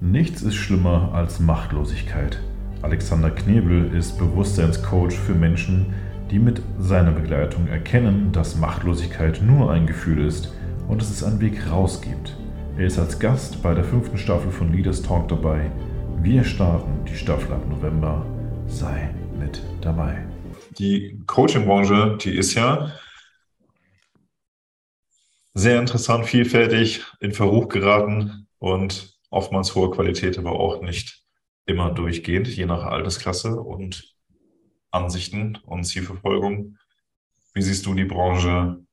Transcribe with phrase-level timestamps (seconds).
[0.00, 2.38] Nichts ist schlimmer als Machtlosigkeit.
[2.82, 5.94] Alexander Knebel ist Bewusstseinscoach für Menschen,
[6.30, 10.52] die mit seiner Begleitung erkennen, dass Machtlosigkeit nur ein Gefühl ist
[10.86, 12.36] und dass es einen Weg raus gibt.
[12.76, 15.70] Er ist als Gast bei der fünften Staffel von Leaders Talk dabei.
[16.20, 18.26] Wir starten die Staffel ab November.
[18.66, 20.26] Sei mit dabei.
[20.78, 22.92] Die Coaching-Branche, die ist ja
[25.54, 31.22] sehr interessant, vielfältig, in Verruch geraten und oftmals hohe Qualität, aber auch nicht
[31.66, 34.14] immer durchgehend, je nach Altersklasse und
[34.90, 36.76] Ansichten und Zielverfolgung.
[37.54, 38.84] Wie siehst du die Branche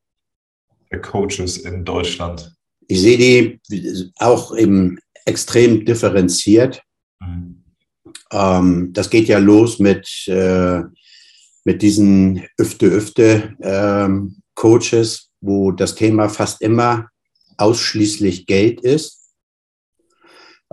[0.92, 2.56] der Coaches in Deutschland?
[2.88, 6.82] Ich sehe die auch eben extrem differenziert.
[7.20, 7.64] Mhm.
[8.32, 10.82] Ähm, das geht ja los mit, äh,
[11.64, 17.10] mit diesen Öfte-Öfte-Coaches, ähm, wo das Thema fast immer
[17.58, 19.23] ausschließlich Geld ist.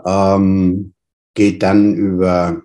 [0.07, 0.95] Ähm,
[1.35, 2.63] geht dann über,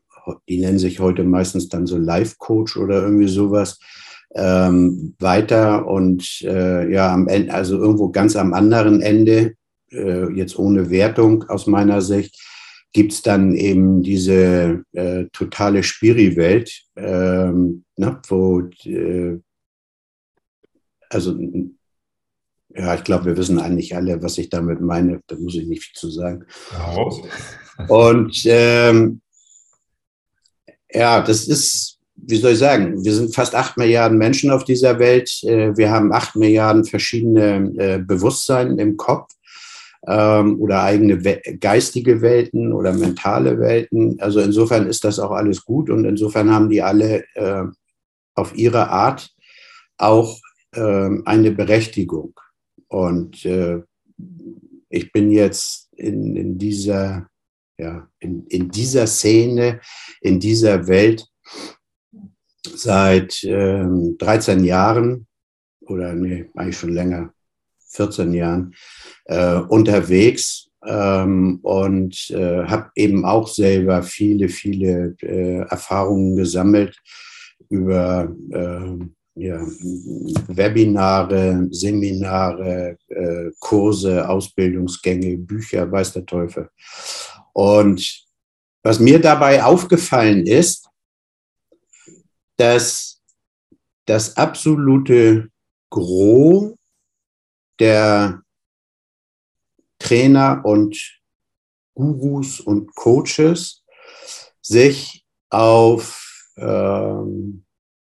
[0.50, 3.80] die nennen sich heute meistens dann so Life-Coach oder irgendwie sowas,
[4.36, 9.56] ähm, weiter und äh, ja, am Ende, also irgendwo ganz am anderen Ende,
[9.92, 12.38] äh, jetzt ohne Wertung aus meiner Sicht,
[12.92, 19.40] gibt es dann eben diese äh, totale Spiri-Welt, ähm, ne, wo, äh,
[21.10, 21.38] also,
[22.78, 25.84] ja, ich glaube, wir wissen eigentlich alle, was ich damit meine, da muss ich nicht
[25.84, 26.46] viel zu sagen.
[26.78, 27.22] Raus.
[27.88, 29.22] Und ähm,
[30.92, 35.00] ja, das ist, wie soll ich sagen, wir sind fast acht Milliarden Menschen auf dieser
[35.00, 35.30] Welt.
[35.44, 39.32] Äh, wir haben acht Milliarden verschiedene äh, Bewusstsein im Kopf
[40.08, 41.18] ähm, oder eigene
[41.60, 44.20] geistige Welten oder mentale Welten.
[44.20, 47.64] Also insofern ist das auch alles gut und insofern haben die alle äh,
[48.36, 49.30] auf ihre Art
[49.98, 50.40] auch
[50.74, 52.34] äh, eine Berechtigung.
[52.88, 53.82] Und äh,
[54.90, 57.28] ich bin jetzt in, in dieser
[57.78, 59.82] ja, in, in dieser Szene,
[60.22, 61.28] in dieser Welt
[62.64, 65.28] seit ähm, 13 Jahren
[65.82, 67.34] oder nee, eigentlich schon länger,
[67.90, 68.74] 14 Jahren
[69.26, 76.98] äh, unterwegs ähm, und äh, habe eben auch selber viele, viele äh, Erfahrungen gesammelt
[77.70, 79.60] über äh, ja,
[80.48, 86.70] Webinare, Seminare, äh, Kurse, Ausbildungsgänge, Bücher, weiß der Teufel.
[87.54, 88.26] Und
[88.82, 90.90] was mir dabei aufgefallen ist,
[92.56, 93.22] dass
[94.06, 95.50] das absolute
[95.90, 96.76] Gros
[97.80, 98.42] der
[100.00, 101.20] Trainer und
[101.94, 103.84] Gurus und Coaches
[104.62, 107.65] sich auf ähm,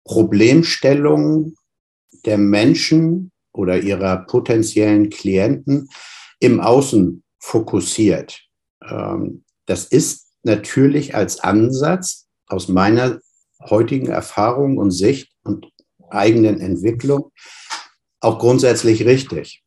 [0.07, 1.57] Problemstellungen
[2.25, 5.89] der Menschen oder ihrer potenziellen Klienten
[6.41, 8.43] im Außen fokussiert.
[8.83, 13.21] Ähm, das ist natürlich als Ansatz aus meiner
[13.61, 15.69] heutigen Erfahrung und Sicht und
[16.11, 17.33] eigenen Entwicklung
[18.21, 19.63] auch grundsätzlich richtig.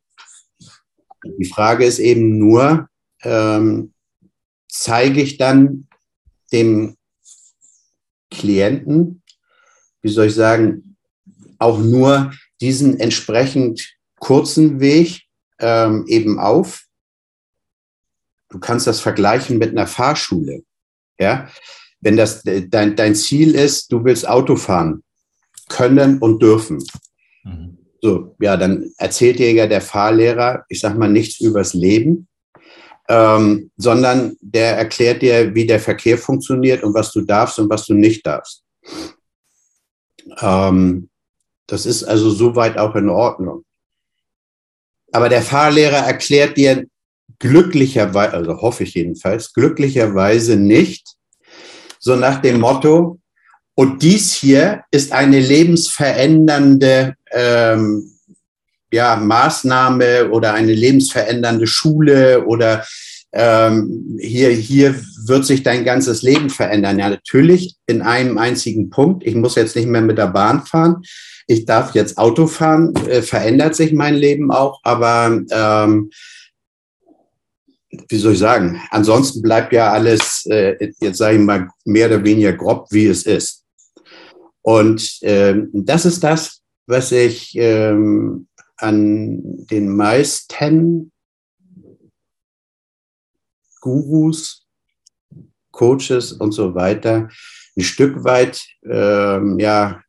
[1.38, 2.88] Die Frage ist eben nur,
[3.24, 3.94] ähm,
[4.68, 5.88] zeige ich dann
[6.52, 6.96] dem
[8.32, 9.22] Klienten,
[10.02, 10.96] wie soll ich sagen,
[11.58, 15.24] auch nur diesen entsprechend kurzen Weg
[15.60, 16.86] ähm, eben auf.
[18.50, 20.64] Du kannst das vergleichen mit einer Fahrschule.
[21.20, 21.50] Ja,
[22.02, 25.04] wenn das dein, dein Ziel ist, du willst Auto fahren
[25.68, 26.84] können und dürfen.
[27.44, 27.78] Mhm.
[28.02, 32.28] So, ja, dann erzählt dir ja der Fahrlehrer, ich sag mal, nichts übers Leben,
[33.09, 37.86] ähm, sondern der erklärt dir, wie der Verkehr funktioniert und was du darfst und was
[37.86, 38.64] du nicht darfst.
[40.41, 41.09] Ähm,
[41.67, 43.63] das ist also soweit auch in Ordnung.
[45.12, 46.85] Aber der Fahrlehrer erklärt dir
[47.40, 51.16] glücklicherweise, also hoffe ich jedenfalls, glücklicherweise nicht,
[52.00, 53.19] so nach dem Motto,
[53.75, 58.11] und dies hier ist eine lebensverändernde ähm,
[58.91, 62.85] ja, Maßnahme oder eine lebensverändernde Schule oder
[63.31, 66.99] ähm, hier, hier wird sich dein ganzes Leben verändern.
[66.99, 69.26] Ja, natürlich in einem einzigen Punkt.
[69.26, 71.03] Ich muss jetzt nicht mehr mit der Bahn fahren.
[71.47, 72.93] Ich darf jetzt Auto fahren.
[73.08, 74.79] Äh, verändert sich mein Leben auch.
[74.84, 76.09] Aber ähm,
[78.09, 78.81] wie soll ich sagen?
[78.91, 83.23] Ansonsten bleibt ja alles, äh, jetzt sage ich mal, mehr oder weniger grob, wie es
[83.23, 83.64] ist.
[84.61, 88.47] Und ähm, das ist das, was ich ähm,
[88.78, 91.11] an den meisten
[93.82, 94.59] Gurus,
[95.79, 97.29] Coaches und so weiter
[97.78, 100.02] ein Stück weit ähm, ja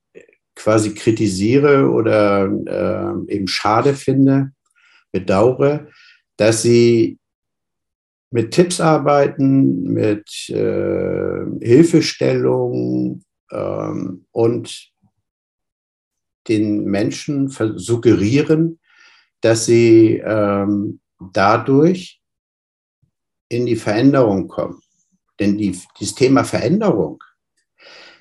[0.56, 4.52] quasi kritisiere oder äh, eben schade finde,
[5.12, 5.87] bedauere,
[6.37, 7.19] dass sie
[8.32, 14.90] mit Tipps arbeiten, mit äh, Hilfestellung ähm, und
[16.49, 18.81] den Menschen suggerieren,
[19.40, 21.00] dass sie ähm,
[21.32, 22.20] dadurch
[23.49, 24.82] in die Veränderung kommen.
[25.40, 27.22] Denn die, dieses Thema Veränderung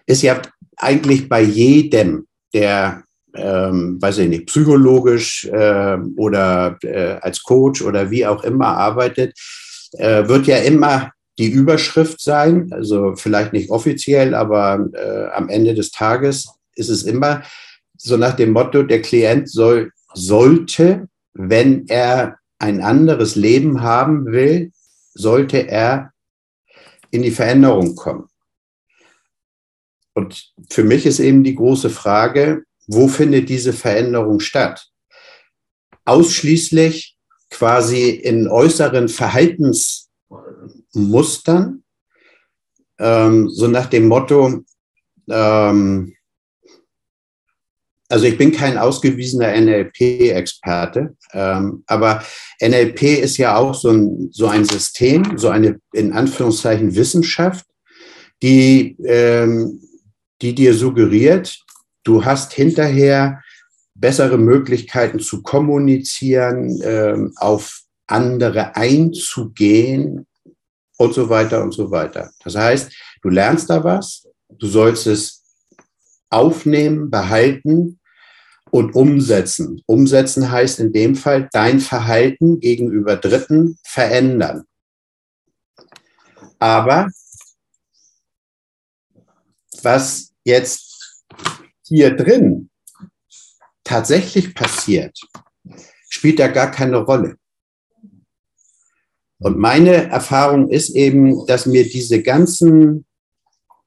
[0.05, 0.41] ist ja
[0.77, 3.03] eigentlich bei jedem, der,
[3.35, 9.37] ähm, weiß ich nicht, psychologisch äh, oder äh, als Coach oder wie auch immer arbeitet,
[9.93, 15.73] äh, wird ja immer die Überschrift sein, also vielleicht nicht offiziell, aber äh, am Ende
[15.73, 17.43] des Tages ist es immer
[17.97, 24.71] so nach dem Motto, der Klient soll, sollte, wenn er ein anderes Leben haben will,
[25.13, 26.11] sollte er
[27.11, 28.29] in die Veränderung kommen.
[30.13, 34.87] Und für mich ist eben die große Frage, wo findet diese Veränderung statt?
[36.05, 37.17] Ausschließlich
[37.49, 41.83] quasi in äußeren Verhaltensmustern,
[42.99, 44.63] ähm, so nach dem Motto,
[45.29, 46.15] ähm,
[48.09, 52.23] also ich bin kein ausgewiesener NLP-Experte, ähm, aber
[52.61, 57.65] NLP ist ja auch so ein, so ein System, so eine in Anführungszeichen Wissenschaft,
[58.41, 59.81] die, ähm,
[60.41, 61.63] die dir suggeriert,
[62.03, 63.41] du hast hinterher
[63.93, 70.25] bessere Möglichkeiten zu kommunizieren, ähm, auf andere einzugehen
[70.97, 72.31] und so weiter und so weiter.
[72.43, 72.91] Das heißt,
[73.21, 75.43] du lernst da was, du sollst es
[76.29, 77.98] aufnehmen, behalten
[78.71, 79.81] und umsetzen.
[79.85, 84.65] Umsetzen heißt in dem Fall dein Verhalten gegenüber Dritten verändern.
[86.59, 87.09] Aber
[89.81, 91.23] was jetzt
[91.83, 92.69] hier drin
[93.83, 95.17] tatsächlich passiert,
[96.09, 97.37] spielt da gar keine Rolle.
[99.39, 103.05] Und meine Erfahrung ist eben, dass mir diese ganzen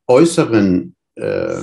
[0.06, 1.62] äußeren äh,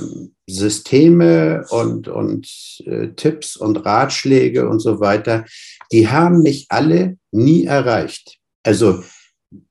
[0.50, 2.48] Systeme und, und
[2.86, 5.46] äh, Tipps und Ratschläge und so weiter,
[5.92, 8.38] die haben mich alle nie erreicht.
[8.64, 9.04] Also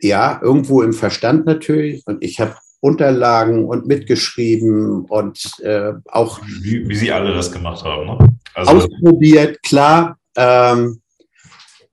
[0.00, 2.02] ja, irgendwo im Verstand natürlich.
[2.06, 6.40] Und ich habe Unterlagen und mitgeschrieben und äh, auch.
[6.62, 8.18] Wie, wie, Sie alle das gemacht haben, ne?
[8.54, 10.16] Also ausprobiert, klar.
[10.36, 11.00] Ähm,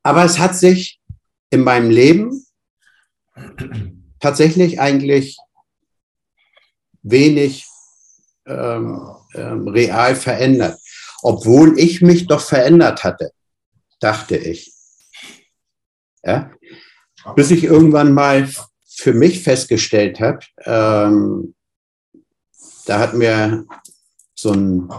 [0.04, 1.00] aber es hat sich
[1.50, 2.46] in meinem Leben
[4.20, 5.38] tatsächlich eigentlich
[7.02, 7.66] wenig
[8.46, 9.02] ähm,
[9.34, 10.80] ähm, real verändert.
[11.22, 13.32] Obwohl ich mich doch verändert hatte,
[14.00, 14.74] dachte ich.
[16.24, 16.52] Ja?
[17.36, 18.48] Bis ich irgendwann mal
[18.88, 21.56] für mich festgestellt habe, ähm,
[22.86, 23.66] da hat mir
[24.36, 24.90] so ein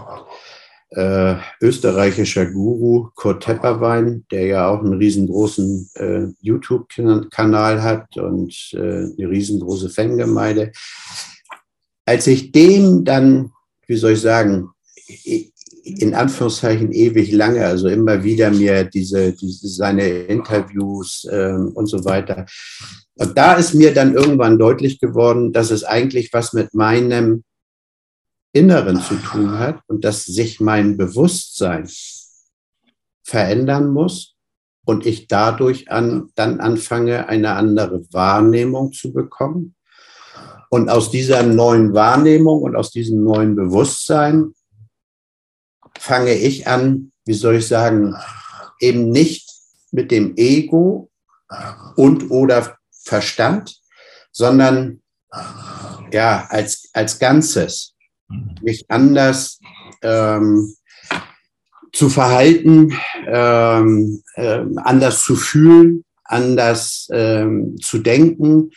[0.89, 8.77] äh, österreichischer Guru, Kurt Tepperwein, der ja auch einen riesengroßen äh, YouTube-Kanal hat und äh,
[8.77, 10.71] eine riesengroße Fangemeinde.
[12.07, 13.51] Als ich dem dann,
[13.85, 14.69] wie soll ich sagen,
[15.83, 22.05] in Anführungszeichen ewig lange, also immer wieder mir diese, diese seine Interviews ähm, und so
[22.05, 22.45] weiter.
[23.15, 27.43] Und da ist mir dann irgendwann deutlich geworden, dass es eigentlich was mit meinem
[28.53, 31.89] Inneren zu tun hat und dass sich mein Bewusstsein
[33.23, 34.35] verändern muss
[34.85, 39.75] und ich dadurch an, dann anfange, eine andere Wahrnehmung zu bekommen.
[40.69, 44.53] Und aus dieser neuen Wahrnehmung und aus diesem neuen Bewusstsein
[45.97, 48.15] fange ich an, wie soll ich sagen,
[48.79, 49.49] eben nicht
[49.91, 51.09] mit dem Ego
[51.95, 53.77] und oder Verstand,
[54.31, 55.01] sondern
[56.11, 57.93] ja, als, als Ganzes
[58.61, 59.59] mich anders
[60.01, 60.73] ähm,
[61.93, 62.93] zu verhalten,
[63.25, 68.71] ähm, äh, anders zu fühlen, anders ähm, zu denken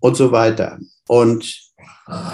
[0.00, 0.78] und so weiter.
[1.08, 1.72] Und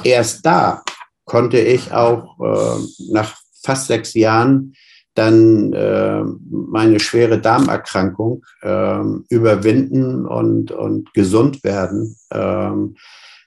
[0.04, 0.82] erst da
[1.24, 4.74] konnte ich auch äh, nach fast sechs Jahren
[5.14, 12.96] dann äh, meine schwere Darmerkrankung äh, überwinden und, und gesund werden, ähm,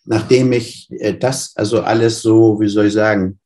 [0.06, 3.40] nachdem ich äh, das also alles so, wie soll ich sagen,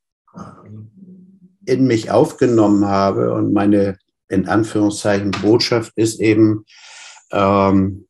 [1.65, 3.97] in mich aufgenommen habe und meine
[4.29, 6.63] in Anführungszeichen Botschaft ist eben
[7.31, 8.07] ähm,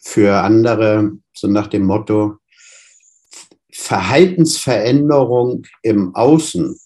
[0.00, 2.38] für andere so nach dem Motto
[3.72, 6.76] Verhaltensveränderung im Außen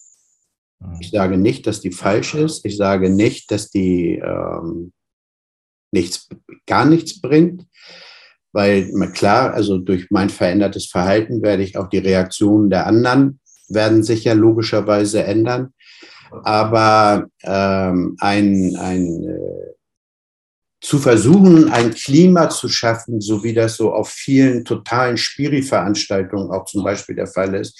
[0.79, 0.97] Mhm.
[0.99, 2.65] Ich sage nicht, dass die falsch ist.
[2.65, 4.91] Ich sage nicht, dass die ähm,
[5.91, 6.29] nichts,
[6.65, 7.65] gar nichts bringt.
[8.53, 13.39] Weil klar, also durch mein verändertes Verhalten werde ich auch die Reaktionen der anderen
[13.69, 15.73] werden sich ja logischerweise ändern.
[16.43, 19.76] Aber ähm, ein, ein äh,
[20.87, 26.63] zu versuchen, ein Klima zu schaffen, so wie das so auf vielen totalen Spiri-Veranstaltungen auch
[26.63, 27.77] zum Beispiel der Fall ist.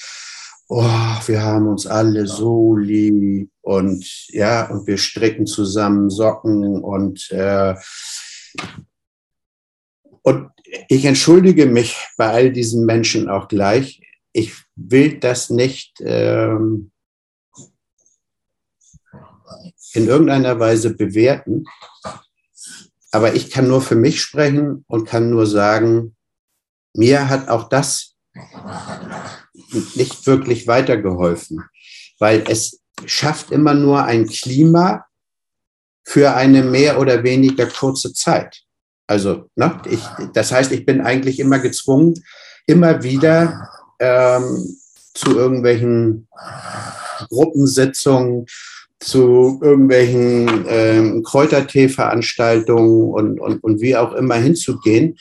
[0.67, 0.83] Oh,
[1.25, 7.75] wir haben uns alle so lieb und ja, und wir stricken zusammen Socken und äh,
[10.21, 10.49] und
[10.89, 14.01] ich entschuldige mich bei all diesen Menschen auch gleich.
[14.33, 16.91] Ich will das nicht ähm,
[19.93, 21.63] in irgendeiner Weise bewerten.
[23.11, 26.15] Aber ich kann nur für mich sprechen und kann nur sagen,
[26.93, 28.15] mir hat auch das
[29.95, 31.63] nicht wirklich weitergeholfen,
[32.19, 35.05] weil es schafft immer nur ein Klima
[36.03, 38.63] für eine mehr oder weniger kurze Zeit.
[39.07, 40.01] Also, ne, ich,
[40.33, 42.13] das heißt, ich bin eigentlich immer gezwungen,
[42.65, 44.77] immer wieder ähm,
[45.13, 46.27] zu irgendwelchen
[47.29, 48.45] Gruppensitzungen
[48.99, 55.17] zu irgendwelchen ähm, Kräutertee-Veranstaltungen und, und, und wie auch immer hinzugehen,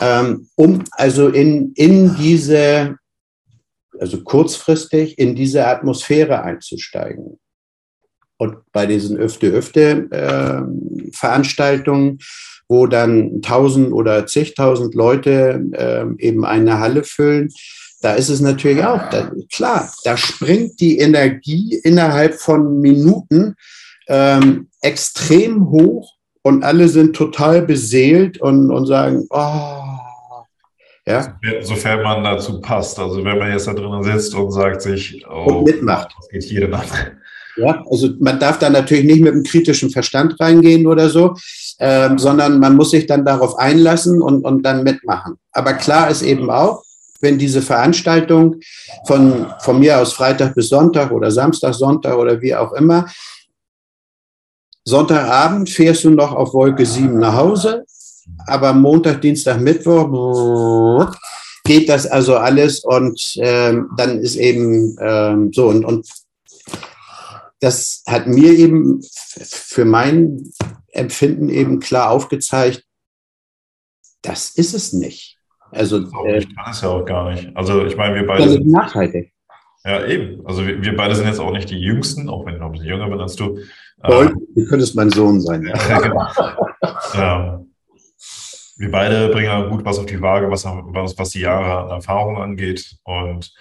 [0.00, 2.96] ähm, um also in, in diese,
[3.98, 7.40] also kurzfristig in diese Atmosphäre einzusteigen.
[8.38, 12.24] Und bei diesen Öfte-Öfte-Veranstaltungen, ähm, äh,
[12.68, 17.48] wo dann tausend oder zigtausend Leute äh, eben eine Halle füllen,
[18.06, 23.56] da ist es natürlich auch, da, klar, da springt die Energie innerhalb von Minuten
[24.06, 29.82] ähm, extrem hoch und alle sind total beseelt und, und sagen, oh,
[31.04, 31.36] ja.
[31.62, 32.96] Sofern man dazu passt.
[33.00, 36.14] Also wenn man jetzt da drinnen sitzt und sagt sich, oh, und mitmacht.
[36.16, 37.12] das geht jede Nacht.
[37.56, 41.34] Ja, also man darf da natürlich nicht mit einem kritischen Verstand reingehen oder so,
[41.80, 45.38] ähm, sondern man muss sich dann darauf einlassen und, und dann mitmachen.
[45.50, 46.85] Aber klar ist eben auch,
[47.20, 48.56] wenn diese Veranstaltung
[49.06, 53.06] von, von mir aus Freitag bis Sonntag oder Samstag, Sonntag oder wie auch immer,
[54.84, 57.84] Sonntagabend fährst du noch auf Wolke 7 nach Hause,
[58.46, 61.12] aber Montag, Dienstag, Mittwoch
[61.64, 66.08] geht das also alles und ähm, dann ist eben ähm, so und, und
[67.60, 69.02] das hat mir eben
[69.42, 70.52] für mein
[70.92, 72.84] Empfinden eben klar aufgezeigt,
[74.22, 75.35] das ist es nicht.
[75.76, 77.50] Also, äh, ich kann es ja auch gar nicht.
[77.54, 79.32] Also ich meine, wir beide sind nachhaltig.
[79.84, 80.44] Ja, eben.
[80.46, 82.72] Also wir, wir, beide sind jetzt auch nicht die Jüngsten, auch wenn ich noch ein
[82.72, 83.58] bisschen jünger bin als du.
[84.02, 85.62] Toll, ähm, du könntest mein Sohn sein.
[85.62, 86.00] Ja,
[87.14, 87.56] genau.
[87.56, 87.72] ähm,
[88.78, 92.36] wir beide bringen gut was auf die Waage, was, was, was die Jahre an Erfahrung
[92.36, 92.96] angeht.
[93.04, 93.54] Und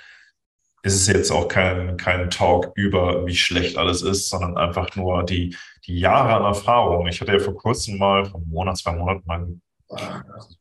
[0.81, 5.23] es ist jetzt auch kein, kein Talk über, wie schlecht alles ist, sondern einfach nur
[5.23, 5.55] die,
[5.85, 7.07] die Jahre an Erfahrung.
[7.07, 9.47] Ich hatte ja vor kurzem mal, vor einem Monat, zwei Monaten mal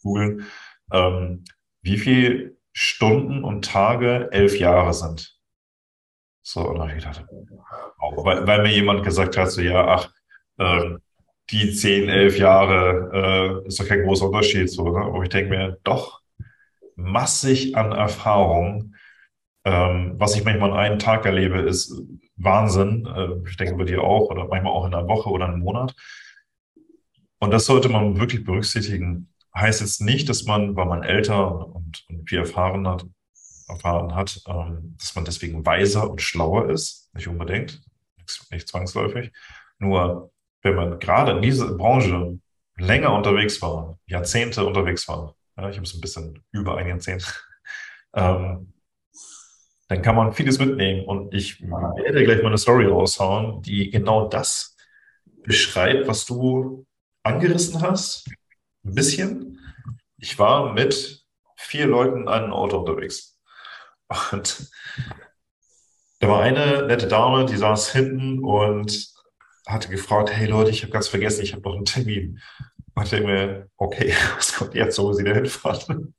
[0.03, 0.45] googeln,
[0.95, 1.45] ähm,
[1.83, 5.37] wie viele Stunden und Tage elf Jahre sind.
[6.43, 7.25] So, und dann habe ich gedacht,
[7.99, 10.11] auch, weil, weil, mir jemand gesagt hat, so ja, ach,
[10.59, 10.97] äh,
[11.51, 14.71] die zehn, elf Jahre äh, ist doch kein großer Unterschied.
[14.71, 15.05] So, ne?
[15.05, 16.21] Aber ich denke mir, doch,
[16.97, 18.95] massig an Erfahrung.
[19.67, 21.99] Ähm, was ich manchmal an einem Tag erlebe, ist
[22.37, 23.07] Wahnsinn.
[23.07, 25.95] Äh, ich denke bei dir auch, oder manchmal auch in einer Woche oder einem Monat.
[27.39, 32.05] Und das sollte man wirklich berücksichtigen heißt jetzt nicht, dass man, weil man älter und,
[32.09, 33.07] und viel erfahren hat,
[33.69, 37.11] erfahren hat, ähm, dass man deswegen weiser und schlauer ist.
[37.15, 37.81] Nicht unbedingt,
[38.51, 39.33] nicht zwangsläufig.
[39.79, 40.33] Nur
[40.63, 42.39] wenn man gerade in dieser Branche
[42.77, 47.45] länger unterwegs war, Jahrzehnte unterwegs war, ja, ich habe es ein bisschen über ein Jahrzehnt,
[48.15, 48.73] ähm,
[49.89, 51.05] dann kann man vieles mitnehmen.
[51.05, 54.77] Und ich werde gleich mal eine Story raushauen, die genau das
[55.43, 56.87] beschreibt, was du
[57.23, 58.29] angerissen hast
[58.85, 59.61] ein bisschen.
[60.19, 61.25] Ich war mit
[61.57, 63.39] vier Leuten in einem Auto unterwegs.
[64.33, 64.71] Und
[66.21, 69.13] da war eine nette Dame, die saß hinten und
[69.67, 72.41] hatte gefragt, hey Leute, ich habe ganz vergessen, ich habe noch einen Termin.
[72.95, 76.15] Und ich denke mir, okay, was kommt jetzt, wo sie da hinfahren?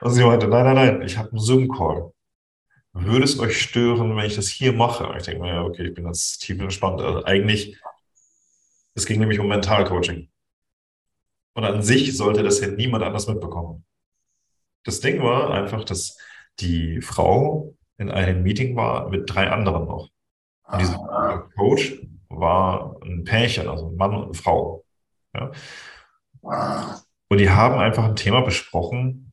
[0.00, 2.12] Und sie meinte, nein, nein, nein, ich habe einen Zoom-Call.
[2.94, 5.06] Würde es euch stören, wenn ich das hier mache?
[5.06, 7.00] Und ich denke mir, okay, ich bin jetzt tief entspannt.
[7.00, 7.78] Also eigentlich,
[8.94, 10.31] es ging nämlich um Mentalcoaching.
[11.54, 13.84] Und an sich sollte das ja niemand anders mitbekommen.
[14.84, 16.16] Das Ding war einfach, dass
[16.60, 20.08] die Frau in einem Meeting war mit drei anderen noch.
[20.66, 21.50] Und dieser.
[21.56, 21.94] Coach
[22.28, 24.84] war ein Pärchen, also ein Mann und eine Frau.
[25.34, 25.52] Ja?
[27.28, 29.32] Und die haben einfach ein Thema besprochen,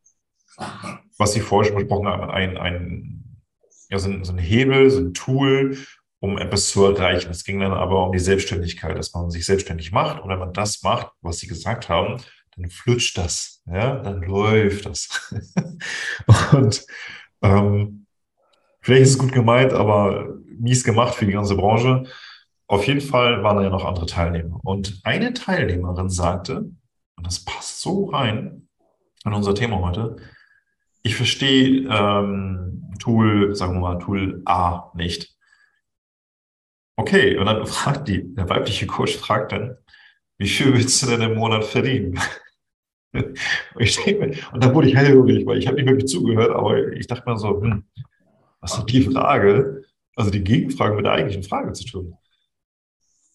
[1.18, 2.30] was sie vorher schon besprochen haben.
[2.30, 3.42] Ein, ein,
[3.90, 5.78] ja, so ein, so ein Hebel, so ein Tool,
[6.20, 7.32] um etwas zu erreichen.
[7.32, 10.22] Es ging dann aber um die Selbstständigkeit, dass man sich selbstständig macht.
[10.22, 12.18] Und wenn man das macht, was Sie gesagt haben,
[12.56, 15.34] dann flutscht das, ja, dann läuft das.
[16.52, 16.86] und
[17.42, 18.06] ähm,
[18.82, 22.04] vielleicht ist es gut gemeint, aber mies gemacht für die ganze Branche.
[22.68, 24.60] Auf jeden Fall waren da ja noch andere Teilnehmer.
[24.64, 26.70] Und eine Teilnehmerin sagte,
[27.16, 28.68] und das passt so rein
[29.26, 30.18] in unser Thema heute.
[31.02, 35.39] Ich verstehe ähm, Tool, sagen wir mal, Tool A nicht.
[37.00, 39.78] Okay, und dann fragt die, der weibliche Coach fragt dann,
[40.38, 42.20] wie viel willst du denn im Monat verdienen?
[43.14, 43.38] und,
[43.78, 47.08] ich denke, und dann wurde ich hellhörig, weil ich habe nicht wirklich zugehört, aber ich
[47.08, 47.86] dachte mir so, hm,
[48.60, 49.86] was hat die Frage,
[50.18, 52.18] also die Gegenfrage mit der eigentlichen Frage zu tun?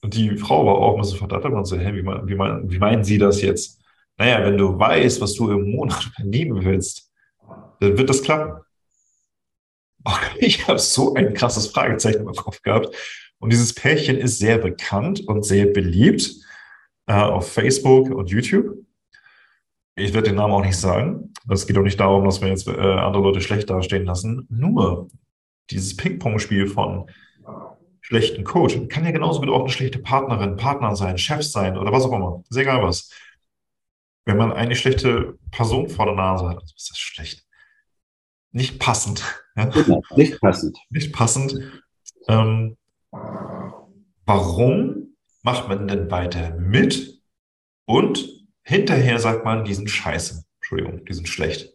[0.02, 3.02] Und die Frau war auch ein bisschen verdattert und so, hä, wie, wie, wie meinen
[3.02, 3.80] Sie das jetzt?
[4.18, 7.11] Naja, wenn du weißt, was du im Monat verdienen willst,
[7.80, 8.62] dann wird das klappen.
[10.37, 12.94] Ich habe so ein krasses Fragezeichen im Kopf gehabt.
[13.45, 16.35] Und dieses Pärchen ist sehr bekannt und sehr beliebt
[17.07, 18.75] äh, auf Facebook und YouTube.
[19.97, 21.35] Ich werde den Namen auch nicht sagen.
[21.51, 24.47] Es geht auch nicht darum, dass wir jetzt äh, andere Leute schlecht dastehen lassen.
[24.49, 25.11] Nur
[25.69, 27.11] dieses Ping-Pong-Spiel von
[28.01, 31.93] schlechten Coach kann ja genauso gut auch eine schlechte Partnerin, Partner sein, Chef sein oder
[31.93, 32.43] was auch immer.
[32.49, 33.11] Ist egal was.
[34.25, 37.45] Wenn man eine schlechte Person vor der Nase hat, ist das schlecht.
[38.53, 39.23] Nicht passend.
[39.55, 39.67] Ja?
[39.67, 40.79] Genau, nicht passend.
[40.89, 41.61] Nicht passend.
[42.27, 42.79] Ähm,
[44.26, 47.23] warum macht man denn weiter mit
[47.87, 50.44] und hinterher sagt man, die sind scheiße.
[50.61, 51.75] Entschuldigung, die sind schlecht.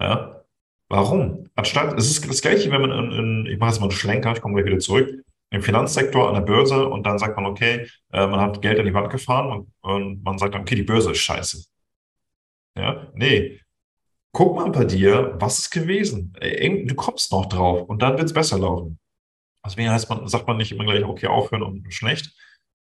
[0.00, 0.44] Ja?
[0.88, 1.48] Warum?
[1.54, 4.32] Anstatt, es ist das Gleiche, wenn man in, in ich mache jetzt mal einen Schlenker,
[4.32, 7.86] ich komme gleich wieder zurück, im Finanzsektor an der Börse und dann sagt man, okay,
[8.12, 10.82] äh, man hat Geld an die Wand gefahren und, und man sagt dann, okay, die
[10.82, 11.64] Börse ist scheiße.
[12.76, 13.60] Ja, nee.
[14.32, 16.32] Guck mal bei dir, was ist gewesen?
[16.86, 18.98] Du kommst noch drauf und dann wird es besser laufen.
[19.64, 22.32] Deswegen heißt man, sagt man nicht immer gleich, okay, aufhören und schlecht,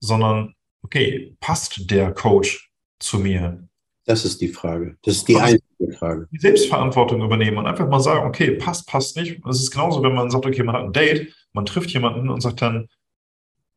[0.00, 3.68] sondern, okay, passt der Coach zu mir?
[4.04, 4.96] Das ist die Frage.
[5.02, 6.28] Das ist die also einzige Frage.
[6.32, 9.40] Die Selbstverantwortung übernehmen und einfach mal sagen, okay, passt, passt nicht.
[9.44, 12.40] Das ist genauso, wenn man sagt, okay, man hat ein Date, man trifft jemanden und
[12.40, 12.88] sagt dann,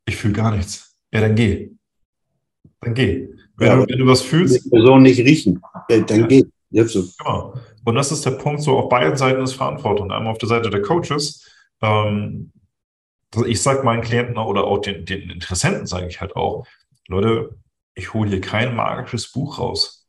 [0.05, 0.95] ich fühle gar nichts.
[1.13, 1.71] Ja, dann geh.
[2.79, 3.27] Dann geh.
[3.57, 4.65] Wenn, ja, du, wenn du was fühlst.
[4.65, 6.27] Die Person nicht riechen, dann ja.
[6.27, 6.43] geh.
[6.69, 7.03] Jetzt so.
[7.19, 7.53] Genau.
[7.83, 10.11] Und das ist der Punkt, so auf beiden Seiten ist Verantwortung.
[10.11, 11.45] Einmal auf der Seite der Coaches,
[11.81, 12.51] ähm,
[13.45, 16.67] ich sage meinen Klienten oder auch den, den Interessenten, sage ich halt auch,
[17.07, 17.57] Leute,
[17.95, 20.07] ich hole hier kein magisches Buch raus.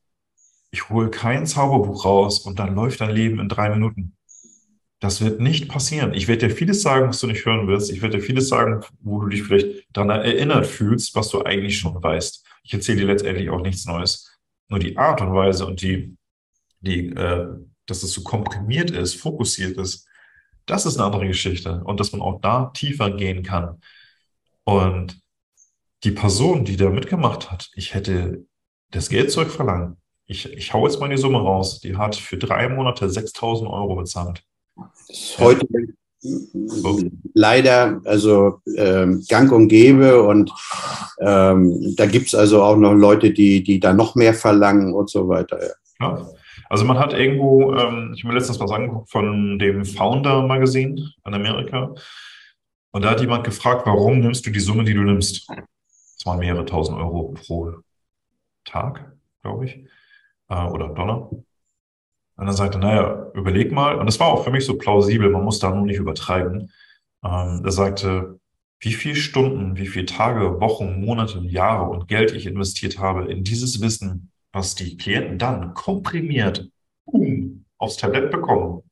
[0.70, 4.16] Ich hole kein Zauberbuch raus und dann läuft dein Leben in drei Minuten.
[5.00, 6.14] Das wird nicht passieren.
[6.14, 7.90] Ich werde dir vieles sagen, was du nicht hören willst.
[7.90, 11.78] Ich werde dir vieles sagen, wo du dich vielleicht daran erinnert fühlst, was du eigentlich
[11.78, 12.46] schon weißt.
[12.62, 14.38] Ich erzähle dir letztendlich auch nichts Neues.
[14.68, 16.16] Nur die Art und Weise und die,
[16.80, 17.48] die, äh,
[17.86, 20.06] dass es so komprimiert ist, fokussiert ist,
[20.66, 21.82] das ist eine andere Geschichte.
[21.84, 23.80] Und dass man auch da tiefer gehen kann.
[24.64, 25.20] Und
[26.04, 28.44] die Person, die da mitgemacht hat, ich hätte
[28.90, 29.96] das Geld zurückverlangt.
[30.26, 31.80] Ich, ich hau jetzt mal die Summe raus.
[31.80, 34.42] Die hat für drei Monate 6000 Euro bezahlt.
[35.38, 35.66] Heute
[36.20, 37.00] so.
[37.34, 40.52] leider also ähm, gang und gäbe und
[41.18, 45.10] ähm, da gibt es also auch noch Leute, die, die da noch mehr verlangen und
[45.10, 45.60] so weiter.
[45.60, 45.68] Ja.
[46.00, 46.28] ja.
[46.72, 51.34] Also man hat irgendwo, ähm, ich habe mir letztens was angeguckt von dem Founder-Magazin in
[51.34, 51.94] Amerika.
[52.92, 55.50] Und da hat jemand gefragt, warum nimmst du die Summe, die du nimmst?
[55.50, 57.74] Das waren mehrere tausend Euro pro
[58.64, 59.84] Tag, glaube ich.
[60.48, 61.28] Äh, oder Dollar.
[61.30, 61.44] Und
[62.38, 63.96] dann sagte, naja, überleg mal.
[63.96, 66.72] Und das war auch für mich so plausibel, man muss da nur nicht übertreiben.
[67.22, 68.40] Ähm, er sagte,
[68.80, 73.44] wie viele Stunden, wie viele Tage, Wochen, Monate, Jahre und Geld ich investiert habe in
[73.44, 76.68] dieses Wissen, was die Klienten dann komprimiert
[77.06, 78.82] boom, aufs Tablett bekommen.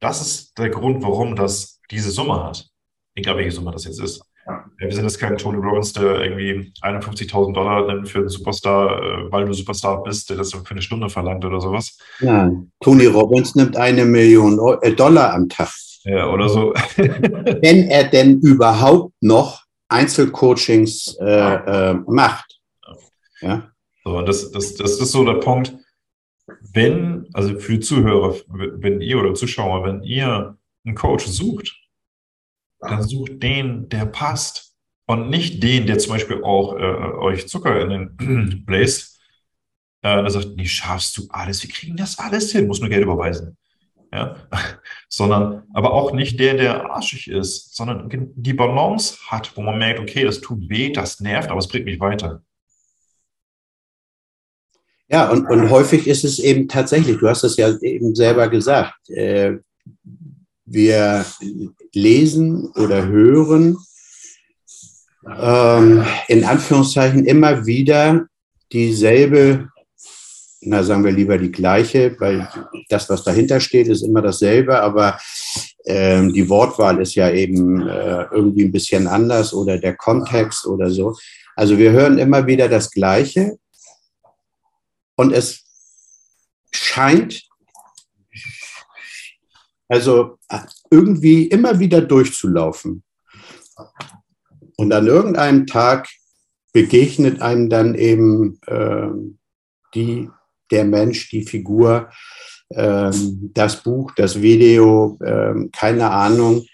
[0.00, 2.66] Das ist der Grund, warum das diese Summe hat.
[3.14, 4.22] Egal welche Summe das jetzt ist.
[4.46, 9.02] Ja, wir sind jetzt kein Tony Robbins, der irgendwie 51.000 Dollar nimmt für einen Superstar,
[9.02, 11.98] äh, weil du Superstar bist, der das für eine Stunde verlangt oder sowas.
[12.20, 15.68] Ja, Tony Robbins nimmt eine Million äh, Dollar am Tag.
[16.04, 16.72] Ja, oder so.
[16.96, 22.58] Wenn er denn überhaupt noch Einzelcoachings äh, äh, macht.
[23.40, 23.70] Ja.
[24.08, 25.74] So, das, das, das ist so der Punkt,
[26.72, 31.76] wenn, also für Zuhörer, wenn ihr oder Zuschauer, wenn ihr einen Coach sucht,
[32.80, 34.74] dann sucht den, der passt.
[35.06, 39.20] Und nicht den, der zum Beispiel auch äh, euch Zucker in den bläst.
[40.02, 43.02] Äh, der sagt, nee, schaffst du alles, wir kriegen das alles hin, muss nur Geld
[43.02, 43.56] überweisen.
[44.10, 44.36] Ja,
[45.08, 50.00] sondern aber auch nicht der, der arschig ist, sondern die Balance hat, wo man merkt,
[50.00, 52.42] okay, das tut weh, das nervt, aber es bringt mich weiter.
[55.10, 59.08] Ja, und, und häufig ist es eben tatsächlich, du hast es ja eben selber gesagt,
[59.08, 59.56] äh,
[60.66, 61.24] wir
[61.94, 63.78] lesen oder hören
[65.36, 68.26] ähm, in Anführungszeichen immer wieder
[68.72, 69.68] dieselbe,
[70.60, 72.48] na sagen wir lieber die gleiche, weil
[72.88, 75.18] das, was dahinter steht, ist immer dasselbe, aber
[75.86, 80.90] ähm, die Wortwahl ist ja eben äh, irgendwie ein bisschen anders oder der Kontext oder
[80.90, 81.16] so.
[81.56, 83.58] Also wir hören immer wieder das Gleiche
[85.18, 85.64] und es
[86.70, 87.42] scheint
[89.88, 90.38] also
[90.90, 93.02] irgendwie immer wieder durchzulaufen.
[94.76, 96.08] Und an irgendeinem Tag
[96.72, 99.08] begegnet einem dann eben äh,
[99.94, 100.30] die,
[100.70, 102.10] der Mensch, die Figur,
[102.68, 103.10] äh,
[103.54, 106.64] das Buch, das Video, äh, keine Ahnung.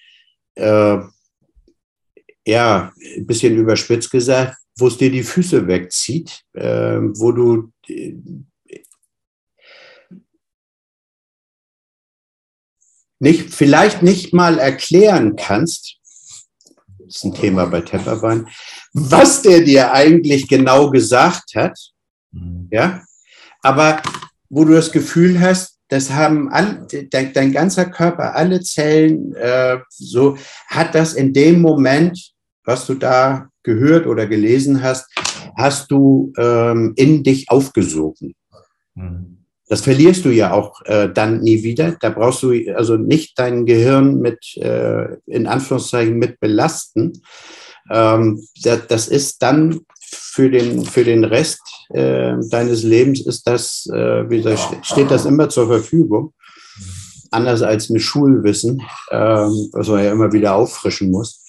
[2.46, 8.14] Ja, ein bisschen überspitzt gesagt, wo es dir die Füße wegzieht, äh, wo du äh,
[13.20, 15.96] nicht, vielleicht nicht mal erklären kannst,
[16.98, 18.48] das ist ein Thema bei Tepperwein,
[18.92, 21.78] was der dir eigentlich genau gesagt hat,
[22.32, 22.68] mhm.
[22.70, 23.02] ja,
[23.62, 24.02] aber
[24.48, 29.78] wo du das Gefühl hast, das haben all, dein, dein ganzer Körper, alle Zellen, äh,
[29.88, 30.36] so
[30.68, 32.33] hat das in dem Moment,
[32.64, 35.06] was du da gehört oder gelesen hast,
[35.56, 38.34] hast du ähm, in dich aufgesogen.
[38.94, 39.44] Mhm.
[39.66, 41.96] Das verlierst du ja auch äh, dann nie wieder.
[42.00, 47.22] Da brauchst du also nicht dein Gehirn mit, äh, in Anführungszeichen, mit belasten.
[47.90, 53.86] Ähm, das, das, ist dann für den, für den Rest äh, deines Lebens ist das,
[53.92, 56.34] äh, wie gesagt, steht das immer zur Verfügung.
[57.30, 61.42] Anders als mit Schulwissen, ähm, was man ja immer wieder auffrischen muss.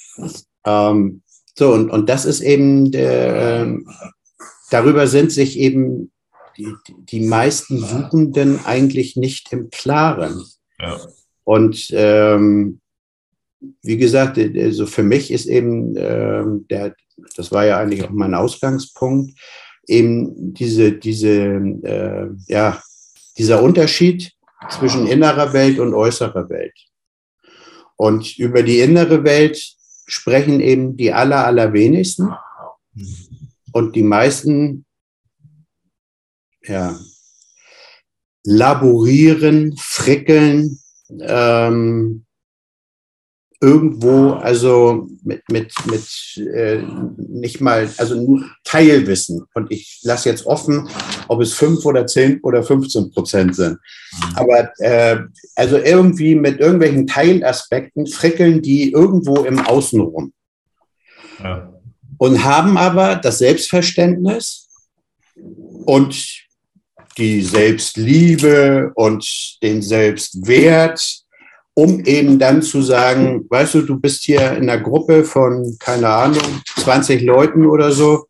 [0.66, 1.22] Ähm,
[1.58, 3.88] so, und, und das ist eben der, ähm,
[4.70, 6.12] darüber sind sich eben
[6.58, 10.44] die, die meisten Suchenden eigentlich nicht im Klaren.
[10.80, 11.00] Ja.
[11.44, 12.80] Und ähm,
[13.82, 16.96] wie gesagt, also für mich ist eben ähm, der,
[17.36, 19.40] das war ja eigentlich auch mein Ausgangspunkt,
[19.88, 21.36] eben diese, diese,
[21.84, 22.82] äh, ja,
[23.38, 24.32] dieser Unterschied
[24.70, 26.74] zwischen innerer Welt und äußerer Welt.
[27.98, 29.76] Und über die innere Welt
[30.06, 32.34] sprechen eben die aller, allerwenigsten.
[33.72, 34.86] Und die meisten
[36.64, 36.98] ja,
[38.44, 40.80] laborieren, frickeln,
[41.20, 42.25] ähm,
[43.66, 46.84] irgendwo, also mit, mit, mit äh,
[47.18, 49.44] nicht mal, also nur Teilwissen.
[49.56, 50.88] Und ich lasse jetzt offen,
[51.28, 53.72] ob es fünf oder zehn oder 15 Prozent sind.
[53.72, 54.36] Mhm.
[54.36, 55.18] Aber äh,
[55.56, 60.32] also irgendwie mit irgendwelchen Teilaspekten frickeln die irgendwo im Außen rum.
[61.44, 61.74] Ja.
[62.20, 64.70] Und haben aber das Selbstverständnis
[65.86, 66.46] und
[67.18, 71.25] die Selbstliebe und den Selbstwert,
[71.76, 76.08] um eben dann zu sagen, weißt du, du bist hier in einer Gruppe von, keine
[76.08, 78.28] Ahnung, 20 Leuten oder so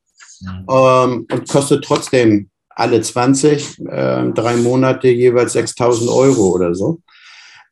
[0.67, 6.99] ähm, und kostet trotzdem alle 20, äh, drei Monate jeweils 6000 Euro oder so.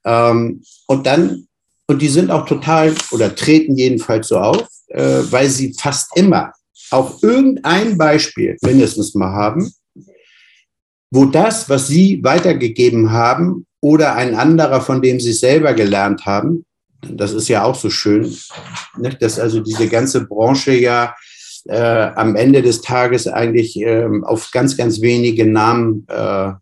[0.05, 1.47] Ähm, und dann,
[1.87, 6.53] und die sind auch total oder treten jedenfalls so auf, äh, weil sie fast immer
[6.91, 9.73] auch irgendein Beispiel mindestens mal haben,
[11.09, 16.65] wo das, was Sie weitergegeben haben oder ein anderer, von dem Sie selber gelernt haben,
[17.01, 18.33] das ist ja auch so schön,
[18.97, 21.13] ne, dass also diese ganze Branche ja
[21.65, 26.53] äh, am Ende des Tages eigentlich äh, auf ganz, ganz wenige Namen äh,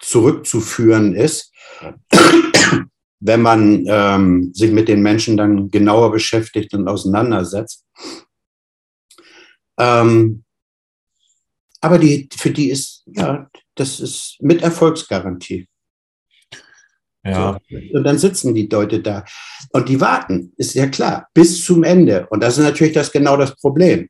[0.00, 1.52] zurückzuführen ist,
[3.20, 7.84] wenn man ähm, sich mit den Menschen dann genauer beschäftigt und auseinandersetzt.
[9.78, 10.44] Ähm,
[11.82, 15.68] aber die, für die ist, ja, das ist mit Erfolgsgarantie.
[17.24, 17.58] Ja.
[17.68, 17.76] So.
[17.96, 19.24] Und dann sitzen die Leute da.
[19.72, 22.26] Und die warten, ist ja klar, bis zum Ende.
[22.30, 24.08] Und das ist natürlich das genau das Problem.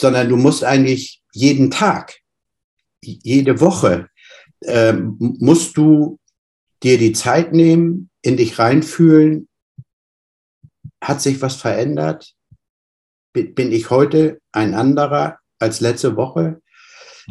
[0.00, 2.18] Sondern du musst eigentlich jeden Tag,
[3.02, 4.08] jede Woche,
[4.60, 6.18] äh, musst du
[6.82, 9.48] dir die Zeit nehmen, in dich reinfühlen.
[11.02, 12.34] Hat sich was verändert?
[13.32, 16.61] Bin ich heute ein anderer als letzte Woche?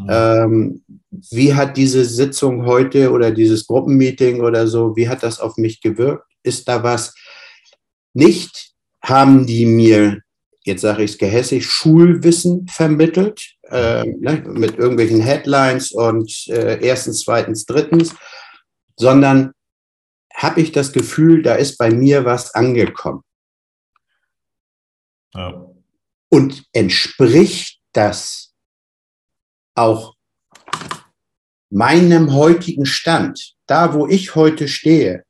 [0.04, 0.08] Mhm.
[0.10, 0.84] Ähm,
[1.32, 5.82] wie hat diese Sitzung heute oder dieses Gruppenmeeting oder so, wie hat das auf mich
[5.82, 6.26] gewirkt?
[6.44, 7.14] Ist da was?
[8.14, 10.22] Nicht haben die mir,
[10.64, 17.22] jetzt sage ich es gehässig, Schulwissen vermittelt, äh, ne, mit irgendwelchen Headlines und äh, erstens,
[17.22, 18.16] zweitens, drittens,
[18.98, 19.52] sondern
[20.34, 23.24] habe ich das Gefühl, da ist bei mir was angekommen.
[25.34, 25.68] Ja.
[26.30, 28.51] Und entspricht das
[29.76, 30.16] auch
[31.70, 35.24] meinem heutigen Stand, da wo ich heute stehe,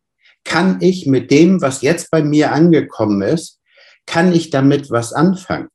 [0.43, 3.59] kann ich mit dem, was jetzt bei mir angekommen ist,
[4.05, 5.69] kann ich damit was anfangen?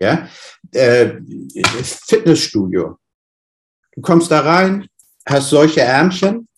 [0.00, 0.28] Ja,
[0.72, 1.14] äh,
[1.82, 2.98] Fitnessstudio.
[3.94, 4.86] Du kommst da rein,
[5.26, 6.48] hast solche Ärmchen,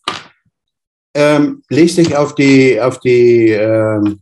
[1.14, 4.20] ähm, legst dich auf die, auf die, ähm,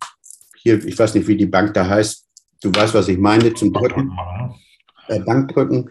[0.63, 2.27] hier, ich weiß nicht, wie die Bank da heißt.
[2.63, 4.17] Du weißt, was ich meine, zum Drücken.
[5.09, 5.91] Äh, Bankdrücken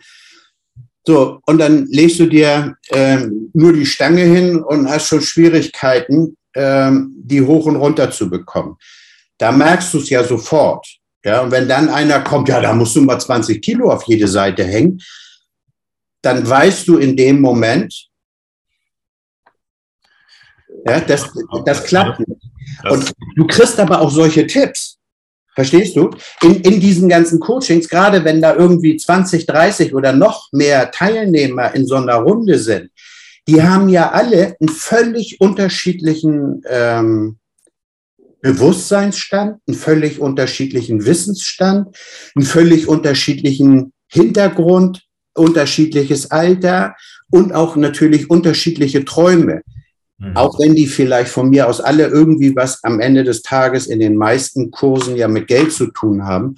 [1.05, 6.37] So, und dann legst du dir ähm, nur die Stange hin und hast schon Schwierigkeiten,
[6.55, 8.77] ähm, die hoch und runter zu bekommen.
[9.37, 10.87] Da merkst du es ja sofort.
[11.25, 14.27] Ja, und wenn dann einer kommt, ja, da musst du mal 20 Kilo auf jede
[14.27, 15.01] Seite hängen,
[16.21, 18.09] dann weißt du in dem Moment,
[20.85, 21.29] ja, das,
[21.65, 22.41] das klappt nicht.
[22.89, 24.97] Und du kriegst aber auch solche Tipps.
[25.55, 26.09] Verstehst du?
[26.41, 31.73] In, in diesen ganzen Coachings, gerade wenn da irgendwie 20, 30 oder noch mehr Teilnehmer
[31.75, 32.89] in so einer Runde sind,
[33.47, 37.37] die haben ja alle einen völlig unterschiedlichen ähm,
[38.41, 41.95] Bewusstseinsstand, einen völlig unterschiedlichen Wissensstand,
[42.35, 46.95] einen völlig unterschiedlichen Hintergrund, unterschiedliches Alter
[47.31, 49.61] und auch natürlich unterschiedliche Träume.
[50.23, 50.37] Mhm.
[50.37, 53.99] Auch wenn die vielleicht von mir aus alle irgendwie was am Ende des Tages in
[53.99, 56.55] den meisten Kursen ja mit Geld zu tun haben.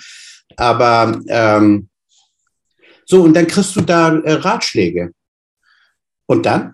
[0.55, 1.89] Aber ähm,
[3.05, 5.11] so, und dann kriegst du da äh, Ratschläge.
[6.27, 6.73] Und dann?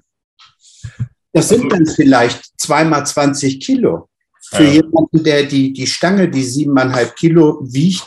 [1.33, 4.09] Das sind dann vielleicht zweimal 20 Kilo.
[4.49, 4.81] Für ja.
[4.81, 8.05] jemanden, der die, die Stange, die siebeneinhalb Kilo wiegt,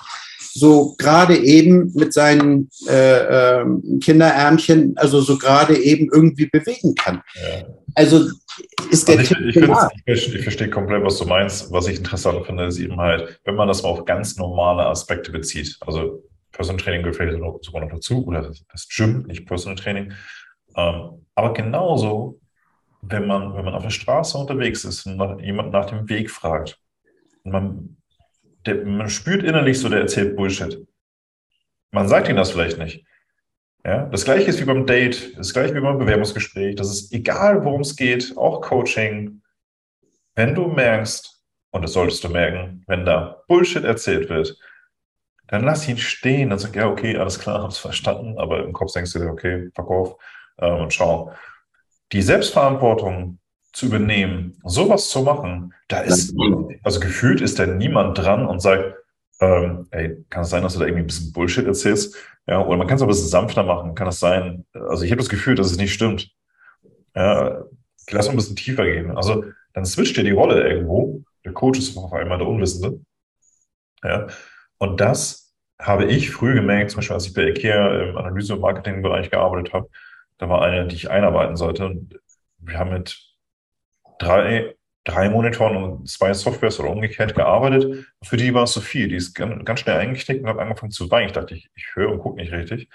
[0.53, 3.65] so gerade eben mit seinen äh, äh,
[4.01, 7.23] Kinderärmchen, also so gerade eben irgendwie bewegen kann.
[7.35, 7.67] Ja.
[7.95, 8.31] Also
[8.91, 9.63] ist der also ich, ich,
[10.07, 11.73] ich, ich, verstehe komplett, was du meinst.
[11.73, 15.33] Was ich interessant finde, ist eben halt, wenn man das mal auf ganz normale Aspekte
[15.33, 20.13] bezieht, also Personal Training gehört vielleicht sogar noch dazu, oder das Gym, nicht Personal Training.
[20.77, 22.41] Ähm, aber genauso,
[23.03, 26.31] wenn man, wenn man auf der Straße unterwegs ist und nach, jemand nach dem Weg
[26.31, 26.79] fragt,
[27.43, 27.97] man,
[28.67, 30.87] der, man spürt innerlich so, der erzählt Bullshit.
[31.91, 33.05] Man sagt ihm das vielleicht nicht.
[33.87, 36.77] Ja, das gleiche ist wie beim Date, das gleiche wie beim Bewerbungsgespräch.
[36.77, 39.43] Das ist egal, worum es geht, auch Coaching.
[40.35, 44.57] Wenn du merkst, und das solltest du merken, wenn da Bullshit erzählt wird,
[45.49, 46.51] dann lass ihn stehen.
[46.51, 49.71] Dann sag, ja, okay, alles klar, hab's verstanden, aber im Kopf denkst du dir, okay,
[49.75, 50.17] Verkauf
[50.59, 51.33] ähm, und schau.
[52.13, 53.39] Die Selbstverantwortung
[53.73, 56.35] zu übernehmen, sowas zu machen, da ist,
[56.85, 58.95] also gefühlt ist da niemand dran und sagt,
[59.45, 62.17] ähm, ey, kann es sein, dass du da irgendwie ein bisschen Bullshit erzählst?
[62.47, 63.95] Ja, oder man kann es auch ein bisschen sanfter machen.
[63.95, 64.67] Kann es sein?
[64.73, 66.31] Also ich habe das Gefühl, dass es nicht stimmt.
[67.15, 67.65] Ja,
[68.11, 69.17] lass mal ein bisschen tiefer gehen.
[69.17, 71.23] Also dann switcht dir die Rolle irgendwo.
[71.45, 73.01] Der Coach ist auf einmal der Unwissende.
[74.03, 74.27] Ja,
[74.79, 78.61] und das habe ich früh gemerkt, zum Beispiel als ich bei IKEA im Analyse- und
[78.61, 79.89] Marketingbereich gearbeitet habe.
[80.39, 81.87] Da war eine, die ich einarbeiten sollte.
[81.87, 82.19] Und
[82.59, 83.19] wir haben mit
[84.19, 84.75] drei
[85.05, 88.07] drei Monitoren und zwei Softwares oder umgekehrt gearbeitet.
[88.23, 89.09] Für die war es so viel.
[89.09, 91.27] Die ist ganz schnell eingesteckt und hat angefangen zu weinen.
[91.27, 92.89] Ich dachte, ich, ich höre und gucke nicht richtig.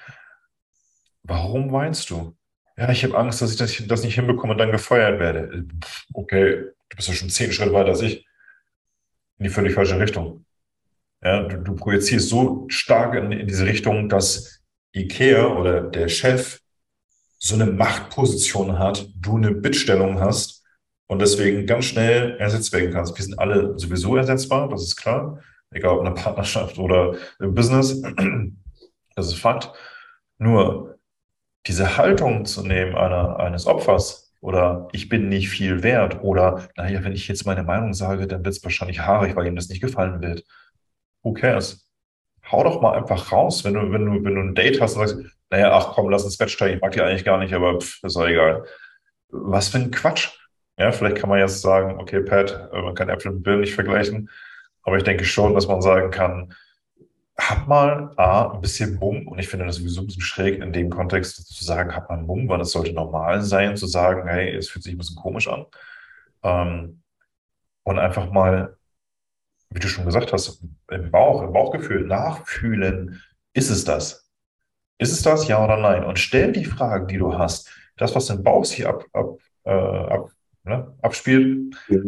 [1.24, 2.36] Warum weinst du?
[2.78, 5.66] Ja, ich habe Angst, dass ich das, das, nicht hinbekomme und dann gefeuert werde.
[6.14, 8.26] Okay, du bist ja schon zehn Schritte weiter als ich.
[9.38, 10.46] In die völlig falsche Richtung.
[11.22, 14.62] Ja, du, du projizierst so stark in, in diese Richtung, dass
[14.96, 16.62] IKEA oder der Chef
[17.38, 20.59] so eine Machtposition hat, du eine Bittstellung hast
[21.10, 23.18] und deswegen ganz schnell ersetzt werden kannst.
[23.18, 25.40] Wir sind alle sowieso ersetzbar, das ist klar,
[25.72, 28.02] egal ob in einer Partnerschaft oder im Business.
[29.16, 29.74] Das ist Fakt.
[30.38, 30.98] Nur
[31.68, 37.04] diese Haltung zu nehmen einer, eines Opfers oder ich bin nicht viel wert oder naja,
[37.04, 39.82] wenn ich jetzt meine Meinung sage, dann wird es wahrscheinlich haarig, weil ihm das nicht
[39.82, 40.46] gefallen wird.
[41.22, 41.86] Who cares?
[42.50, 45.06] Hau doch mal einfach raus, wenn du, wenn du, wenn du ein Date hast und
[45.06, 48.02] sagst, naja, ach komm, lass ins Bett ich mag die eigentlich gar nicht, aber pff,
[48.04, 48.64] ist doch egal.
[49.28, 50.30] Was für ein Quatsch.
[50.80, 53.76] Ja, vielleicht kann man jetzt sagen, okay, Pat, äh, man kann Äpfel mit Birnen nicht
[53.76, 54.30] vergleichen,
[54.84, 56.54] aber ich denke schon, dass man sagen kann,
[57.38, 60.74] hab mal A, ein bisschen Mumm, und ich finde das sowieso ein bisschen schräg in
[60.74, 64.56] dem Kontext zu sagen, hab mal Mumm, weil es sollte normal sein, zu sagen, hey,
[64.56, 65.66] es fühlt sich ein bisschen komisch an.
[66.44, 67.04] Ähm,
[67.84, 68.78] und einfach mal,
[69.70, 73.22] wie du schon gesagt hast, im Bauch, im Bauchgefühl nachfühlen,
[73.54, 74.30] ist es das?
[74.98, 76.06] Ist es das, ja oder nein?
[76.06, 79.72] Und stell die Fragen, die du hast, das, was im Bauch sich ab, ab, äh,
[79.72, 80.30] ab
[80.70, 82.00] ne, abspielt, ja.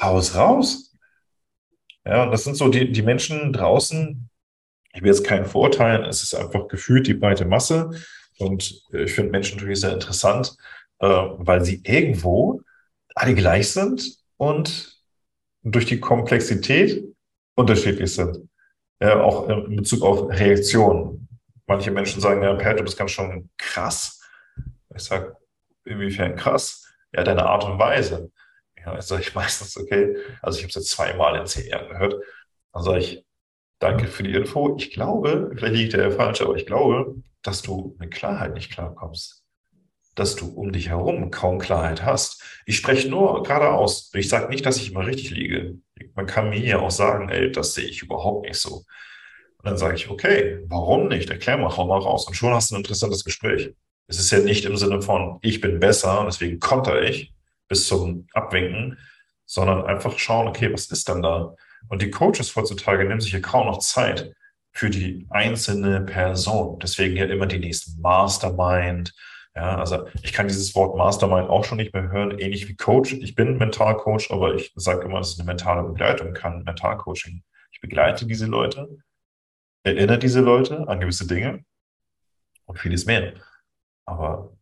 [0.00, 0.94] haus raus.
[2.04, 4.28] Ja, das sind so die, die Menschen draußen,
[4.92, 7.90] ich will jetzt keinen verurteilen, es ist einfach gefühlt die breite Masse.
[8.38, 10.56] Und ich finde Menschen natürlich sehr interessant,
[11.00, 12.60] äh, weil sie irgendwo
[13.14, 15.00] alle gleich sind und
[15.62, 17.04] durch die Komplexität
[17.56, 18.48] unterschiedlich sind.
[19.00, 21.28] Ja, auch in Bezug auf Reaktionen.
[21.66, 24.22] Manche Menschen sagen, ja, Pat, du bist ganz schön krass.
[24.94, 25.36] Ich sage,
[25.84, 26.85] inwiefern krass?
[27.12, 28.30] Ja, deine Art und Weise.
[28.78, 31.88] Ja, dann sage ich meistens, okay, also ich habe es jetzt zweimal in zehn Jahren
[31.88, 32.14] gehört.
[32.72, 33.24] Dann sage ich,
[33.78, 34.76] danke für die Info.
[34.78, 39.42] Ich glaube, vielleicht liegt der falsch, aber ich glaube, dass du mit Klarheit nicht klarkommst.
[40.14, 42.42] Dass du um dich herum kaum Klarheit hast.
[42.64, 44.10] Ich spreche nur geradeaus.
[44.14, 45.74] Ich sage nicht, dass ich immer richtig liege.
[46.14, 48.76] Man kann mir ja auch sagen, ey, das sehe ich überhaupt nicht so.
[49.58, 51.28] Und dann sage ich, okay, warum nicht?
[51.30, 52.26] Erklär mal, hau mal raus.
[52.26, 53.74] Und schon hast du ein interessantes Gespräch.
[54.08, 57.32] Es ist ja nicht im Sinne von, ich bin besser und deswegen konter ich
[57.68, 58.98] bis zum Abwinken,
[59.44, 61.54] sondern einfach schauen, okay, was ist dann da?
[61.88, 64.32] Und die Coaches heutzutage nehmen sich ja kaum noch Zeit
[64.72, 66.78] für die einzelne Person.
[66.80, 69.14] Deswegen ja immer die nächsten Mastermind.
[69.54, 73.14] Ja, also ich kann dieses Wort Mastermind auch schon nicht mehr hören, ähnlich wie Coach.
[73.14, 77.42] Ich bin Mentalcoach, aber ich sage immer, dass es eine mentale Begleitung kann, Mentalcoaching.
[77.72, 78.98] Ich begleite diese Leute,
[79.82, 81.64] erinnere diese Leute an gewisse Dinge
[82.66, 83.32] und vieles mehr.
[84.06, 84.56] Aber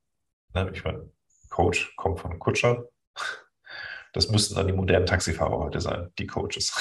[0.55, 1.09] ne, ich meine,
[1.51, 2.89] Coach kommt von Kutscher.
[4.13, 6.75] Das müssten dann die modernen Taxifahrer heute sein, die Coaches.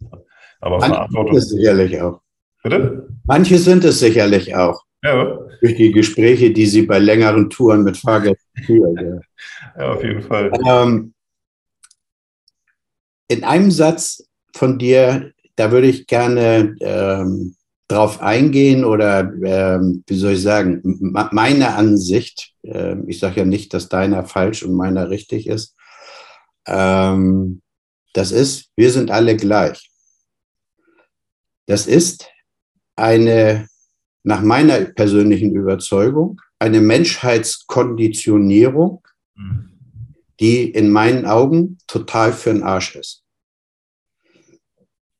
[0.60, 1.40] Aber Manche Verantwortung.
[1.40, 2.20] Sind es sicherlich auch.
[2.62, 3.08] Bitte?
[3.24, 4.84] Manche sind es sicherlich auch.
[5.02, 5.38] Ja.
[5.60, 8.96] Durch die Gespräche, die sie bei längeren Touren mit Fahrgästen führen.
[8.96, 9.20] Ja.
[9.78, 10.52] ja, auf jeden Fall.
[10.66, 11.14] Ähm,
[13.26, 17.56] in einem Satz von dir, da würde ich gerne ähm,
[17.92, 20.80] drauf eingehen oder ähm, wie soll ich sagen,
[21.30, 25.76] meine Ansicht, äh, ich sage ja nicht, dass deiner falsch und meiner richtig ist,
[26.66, 27.62] ähm,
[28.14, 29.90] das ist, wir sind alle gleich.
[31.66, 32.28] Das ist
[32.96, 33.68] eine,
[34.22, 39.02] nach meiner persönlichen Überzeugung, eine Menschheitskonditionierung,
[39.34, 39.68] mhm.
[40.40, 43.22] die in meinen Augen total für den Arsch ist.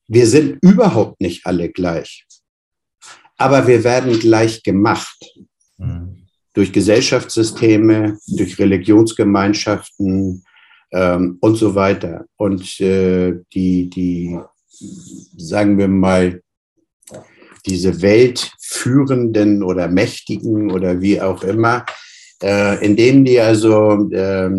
[0.09, 2.27] Wir sind überhaupt nicht alle gleich,
[3.39, 5.19] aber wir werden gleich gemacht.
[5.79, 6.27] Mhm.
[6.55, 10.45] Durch Gesellschaftssysteme, durch Religionsgemeinschaften,
[10.93, 12.27] ähm, und so weiter.
[12.37, 14.39] Und äh, die, die,
[15.37, 16.43] sagen wir mal,
[17.67, 21.87] diese Weltführenden oder Mächtigen oder wie auch immer,
[22.43, 24.51] äh, indem die also äh,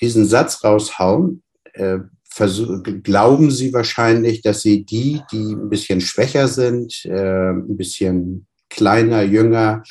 [0.00, 1.42] diesen Satz raushauen,
[1.74, 1.98] äh,
[3.02, 9.22] glauben sie wahrscheinlich, dass sie die, die ein bisschen schwächer sind, äh, ein bisschen kleiner,
[9.22, 9.82] jünger,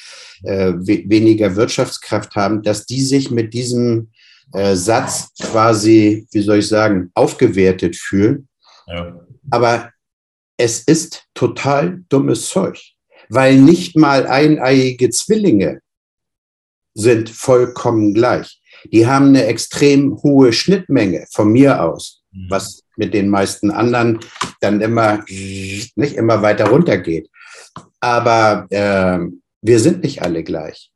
[0.43, 4.11] äh, we weniger Wirtschaftskraft haben, dass die sich mit diesem
[4.53, 8.47] äh, Satz quasi, wie soll ich sagen, aufgewertet fühlen.
[8.87, 9.19] Ja.
[9.49, 9.91] Aber
[10.57, 12.79] es ist total dummes Zeug,
[13.29, 15.81] weil nicht mal eineiige Zwillinge
[16.93, 18.59] sind vollkommen gleich.
[18.91, 22.23] Die haben eine extrem hohe Schnittmenge von mir aus.
[22.49, 24.19] Was mit den meisten anderen
[24.59, 27.29] dann immer nicht immer weiter runtergeht.
[27.99, 29.19] Aber äh,
[29.61, 30.91] wir sind nicht alle gleich.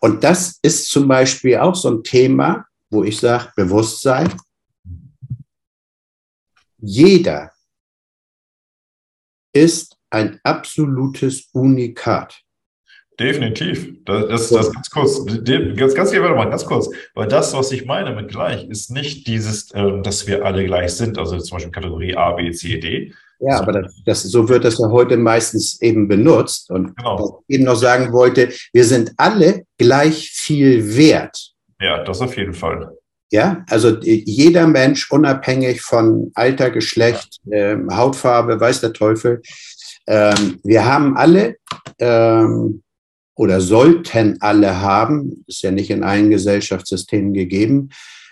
[0.00, 4.32] Und das ist zum Beispiel auch so ein Thema, wo ich sage, Bewusstsein.
[6.78, 7.52] Jeder
[9.52, 12.42] ist ein absolutes Unikat.
[13.20, 14.02] Definitiv.
[14.06, 16.88] Das, das, das ganz kurz, ganz, ganz, warte mal, ganz kurz.
[17.14, 20.92] Weil das, was ich meine mit gleich, ist nicht dieses, äh, dass wir alle gleich
[20.94, 23.12] sind, also zum Beispiel Kategorie A, B, C, D.
[23.40, 26.70] Ja, aber das, das, so wird das ja heute meistens eben benutzt.
[26.70, 27.18] Und genau.
[27.18, 31.52] was ich eben noch sagen wollte, wir sind alle gleich viel wert.
[31.78, 32.96] Ja, das auf jeden Fall.
[33.30, 39.42] Ja, also jeder Mensch, unabhängig von Alter, Geschlecht, äh, Hautfarbe, weiß der Teufel,
[40.06, 41.56] ähm, wir haben alle
[41.98, 42.82] ähm,
[43.40, 47.88] oder sollten alle haben, ist ja nicht in allen Gesellschaftssystemen gegeben,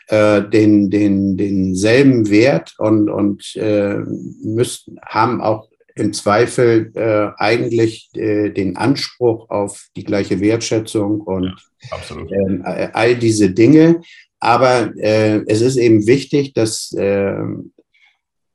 [0.09, 4.01] äh, den, den, denselben Wert und, und äh,
[4.42, 11.57] müssen, haben auch im Zweifel äh, eigentlich äh, den Anspruch auf die gleiche Wertschätzung und
[11.90, 14.03] ja, all diese Dinge.
[14.40, 17.33] Aber äh, es ist eben wichtig, dass äh,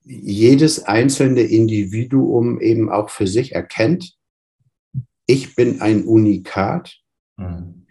[0.06, 4.14] jedes einzelne Individuum eben auch für sich erkennt,
[5.26, 6.96] ich bin ein Unikat.
[7.38, 7.84] Mhm.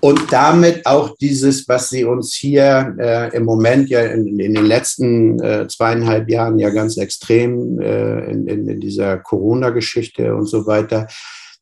[0.00, 4.66] Und damit auch dieses, was Sie uns hier äh, im Moment ja in, in den
[4.66, 11.06] letzten äh, zweieinhalb Jahren ja ganz extrem äh, in, in, dieser Corona-Geschichte und so weiter,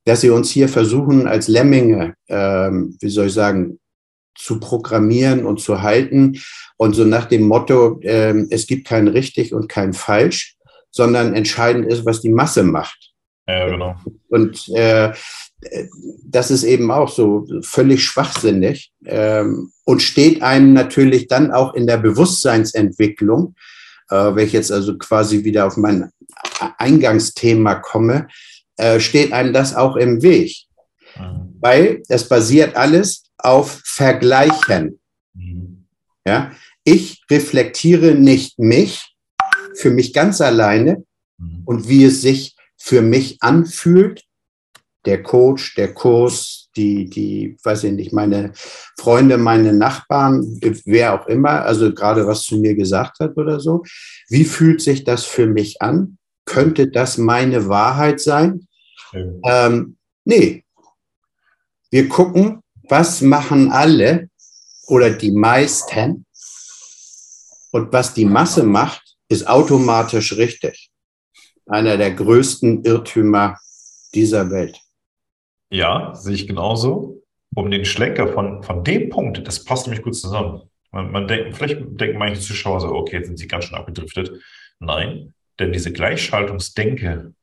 [0.05, 3.79] dass Sie uns hier versuchen, als Lemminge, ähm, wie soll ich sagen,
[4.37, 6.41] zu programmieren und zu halten.
[6.77, 10.57] Und so nach dem Motto, äh, es gibt kein richtig und kein falsch,
[10.91, 13.14] sondern entscheidend ist, was die Masse macht.
[13.47, 13.97] Ja, genau.
[14.29, 15.13] Und äh,
[16.25, 21.87] das ist eben auch so völlig schwachsinnig ähm, und steht einem natürlich dann auch in
[21.87, 23.55] der Bewusstseinsentwicklung,
[24.11, 26.11] äh, wenn ich jetzt also quasi wieder auf mein
[26.79, 28.29] Eingangsthema komme,
[28.77, 30.57] äh, steht einem das auch im Weg.
[31.17, 31.57] Mhm.
[31.61, 35.01] Weil es basiert alles auf Vergleichen.
[35.35, 35.87] Mhm.
[36.27, 36.53] Ja,
[36.85, 39.15] ich reflektiere nicht mich
[39.77, 41.05] für mich ganz alleine
[41.39, 41.63] mhm.
[41.65, 42.54] und wie es sich
[42.85, 44.25] für mich anfühlt.
[45.07, 48.53] Der Coach, der Kurs, die, die, weiß ich nicht, meine
[48.99, 53.83] Freunde, meine Nachbarn, wer auch immer, also gerade was zu mir gesagt hat oder so.
[54.29, 56.19] Wie fühlt sich das für mich an?
[56.45, 58.67] Könnte das meine Wahrheit sein?
[59.13, 59.67] Ja.
[59.67, 60.65] Ähm, nee.
[61.91, 64.29] Wir gucken, was machen alle
[64.89, 66.27] oder die meisten
[67.73, 70.91] und was die Masse macht, ist automatisch richtig.
[71.67, 73.59] Einer der größten Irrtümer
[74.15, 74.81] dieser Welt.
[75.71, 77.23] Ja, sehe ich genauso.
[77.55, 80.63] Um den Schlenker von, von dem Punkt, das passt nämlich gut zusammen.
[80.91, 84.31] Man, man denkt, vielleicht denken manche Zuschauer so, okay, jetzt sind sie ganz schön abgedriftet.
[84.79, 87.35] Nein, denn diese Gleichschaltungsdenke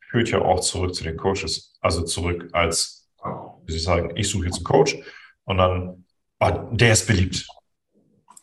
[0.00, 1.76] führt ja auch zurück zu den Coaches.
[1.80, 3.08] Also zurück als,
[3.64, 4.96] wie Sie sagen, ich suche jetzt einen Coach
[5.44, 6.04] und dann,
[6.38, 7.46] ah, der ist beliebt.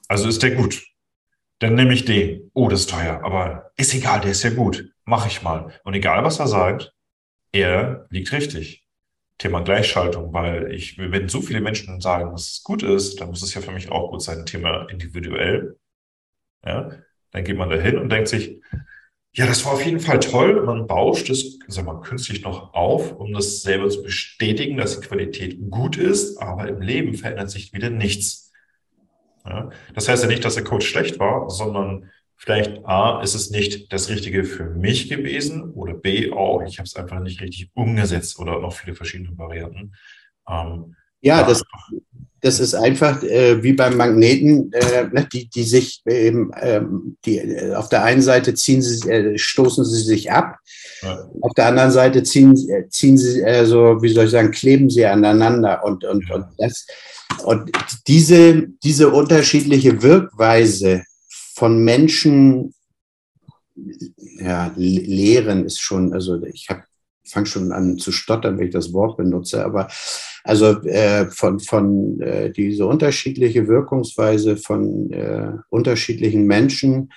[0.08, 0.86] Also ist der gut.
[1.60, 2.52] Dann nehme ich den.
[2.54, 4.94] Oh, das ist teuer, aber ist egal, der ist ja gut.
[5.06, 5.72] Mach ich mal.
[5.84, 6.94] Und egal, was er sagt,
[7.52, 8.84] er liegt richtig.
[9.38, 13.44] Thema Gleichschaltung, weil ich, wenn so viele Menschen sagen, dass es gut ist, dann muss
[13.44, 14.46] es ja für mich auch gut sein.
[14.46, 15.78] Thema individuell.
[16.66, 16.92] Ja,
[17.32, 18.62] dann geht man da hin und denkt sich,
[19.34, 20.64] ja, das war auf jeden Fall toll.
[20.64, 25.06] Man bauscht es, sag mal, künstlich noch auf, um das selber zu bestätigen, dass die
[25.06, 28.54] Qualität gut ist, aber im Leben verändert sich wieder nichts.
[29.46, 33.50] Ja, das heißt ja nicht, dass der Coach schlecht war, sondern vielleicht A, ist es
[33.50, 37.70] nicht das Richtige für mich gewesen oder B, auch, ich habe es einfach nicht richtig
[37.74, 39.94] umgesetzt oder noch viele verschiedene Varianten.
[40.50, 41.64] Ähm, ja, das,
[42.42, 47.40] das ist einfach äh, wie beim Magneten, äh, ne, die, die sich eben, ähm, die,
[47.40, 50.58] äh, auf der einen Seite ziehen sie, äh, stoßen sie sich ab,
[51.02, 51.28] ja.
[51.42, 54.92] auf der anderen Seite ziehen, äh, ziehen sie, äh, so, wie soll ich sagen, kleben
[54.92, 56.36] sie aneinander und, und, ja.
[56.36, 56.86] und das,
[57.44, 57.72] und
[58.08, 61.04] diese, diese unterschiedliche Wirkweise
[61.56, 62.74] von Menschen,
[64.40, 66.84] ja, lehren ist schon, also ich habe
[67.28, 69.88] fange schon an zu stottern, wenn ich das Wort benutze, aber
[70.44, 77.12] also äh, von, von äh, diese unterschiedliche Wirkungsweise von äh, unterschiedlichen Menschen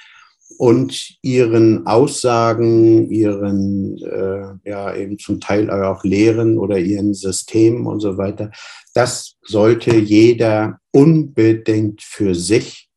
[0.57, 8.01] und ihren Aussagen, ihren äh, ja eben zum Teil auch Lehren oder ihren Systemen und
[8.01, 8.51] so weiter,
[8.95, 12.88] das sollte jeder unbedingt für sich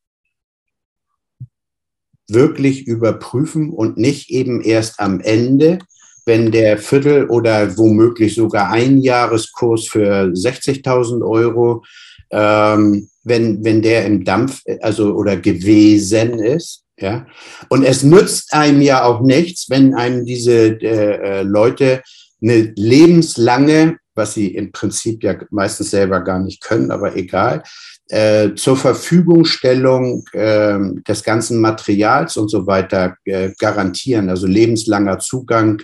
[2.28, 5.78] wirklich überprüfen und nicht eben erst am Ende,
[6.24, 11.84] wenn der Viertel- oder womöglich sogar ein Jahreskurs für 60.000 Euro,
[12.30, 17.26] ähm, wenn, wenn der im Dampf, also oder gewesen ist, ja.
[17.68, 22.02] Und es nützt einem ja auch nichts, wenn einem diese äh, äh Leute
[22.40, 27.62] eine lebenslange was sie im Prinzip ja meistens selber gar nicht können, aber egal,
[28.08, 35.80] äh, zur Verfügungstellung äh, des ganzen Materials und so weiter äh, garantieren, also lebenslanger Zugang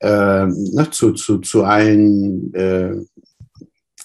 [0.00, 2.96] äh, ne, zu, zu, zu allen, äh,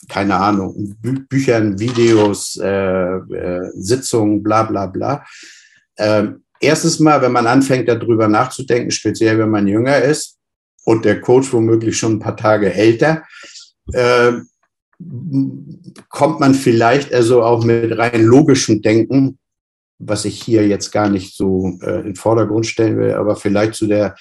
[0.10, 3.20] keine Ahnung, Bü Büchern, Videos, äh,
[3.74, 5.26] Sitzungen, bla bla bla.
[5.98, 10.38] Ähm, erstes Mal, wenn man anfängt, darüber nachzudenken, speziell wenn man jünger ist
[10.86, 13.24] und der Coach womöglich schon ein paar Tage älter,
[13.94, 14.34] äh,
[16.10, 19.38] kommt man vielleicht also auch mit rein logischem Denken,
[20.00, 23.76] was ich hier jetzt gar nicht so äh, in den Vordergrund stellen will, aber vielleicht
[23.76, 24.16] zu der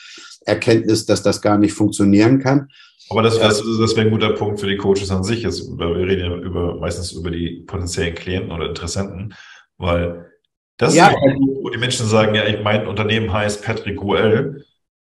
[0.45, 2.69] Erkenntnis, dass das gar nicht funktionieren kann.
[3.11, 5.43] Aber das, das, das wäre ein guter Punkt für die Coaches an sich.
[5.43, 9.35] Jetzt, wir reden ja über, meistens über die potenziellen Klienten oder Interessenten,
[9.77, 10.31] weil
[10.79, 14.65] das ja, ist ja, wo die Menschen sagen, ja, ich mein Unternehmen heißt Patrick Ruel,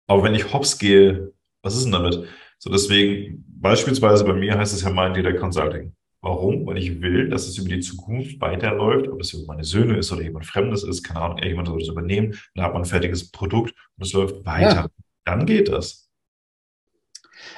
[0.06, 2.24] aber wenn ich hops gehe, was ist denn damit?
[2.60, 5.94] So deswegen, beispielsweise bei mir heißt es ja Mind Data Consulting.
[6.22, 6.66] Warum?
[6.66, 10.12] Weil ich will, dass es über die Zukunft weiterläuft, ob es über meine Söhne ist
[10.12, 13.30] oder jemand Fremdes ist, keine Ahnung, irgendjemand soll das übernehmen, dann hat man ein fertiges
[13.30, 14.76] Produkt und es läuft weiter.
[14.76, 14.88] Ja.
[15.26, 16.10] Dann geht das.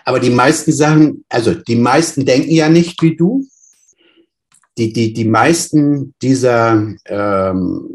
[0.04, 3.46] Aber die meisten Sachen, also die meisten denken ja nicht wie du.
[4.78, 7.90] Die, die, die meisten dieser, ähm,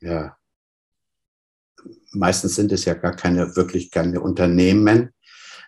[0.00, 0.36] ja,
[2.12, 5.10] meistens sind es ja gar keine, wirklich keine Unternehmen,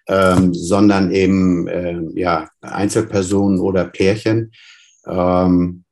[0.09, 4.53] ähm, sondern eben äh, ja, Einzelpersonen oder Pärchen.
[5.07, 5.85] Ähm,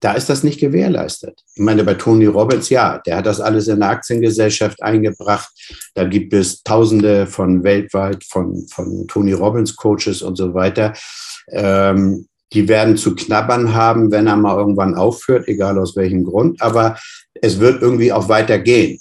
[0.00, 1.42] da ist das nicht gewährleistet.
[1.54, 5.50] Ich meine, bei Tony Robbins, ja, der hat das alles in der Aktiengesellschaft eingebracht.
[5.94, 10.94] Da gibt es Tausende von weltweit von, von Tony Robbins Coaches und so weiter.
[11.48, 16.60] Ähm, die werden zu knabbern haben, wenn er mal irgendwann aufhört, egal aus welchem Grund.
[16.62, 16.98] Aber
[17.34, 18.98] es wird irgendwie auch weitergehen.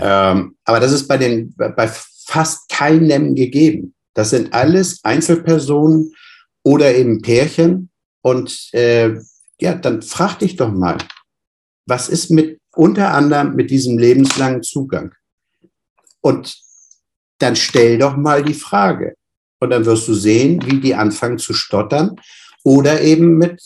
[0.00, 1.88] Ähm, aber das ist bei den, bei
[2.36, 3.94] fast keinem gegeben.
[4.12, 6.14] Das sind alles Einzelpersonen
[6.62, 7.88] oder eben Pärchen.
[8.20, 9.14] Und äh,
[9.58, 10.98] ja, dann frag dich doch mal,
[11.86, 15.14] was ist mit unter anderem mit diesem lebenslangen Zugang?
[16.20, 16.60] Und
[17.38, 19.14] dann stell doch mal die Frage.
[19.58, 22.16] Und dann wirst du sehen, wie die anfangen zu stottern.
[22.64, 23.62] Oder eben mit,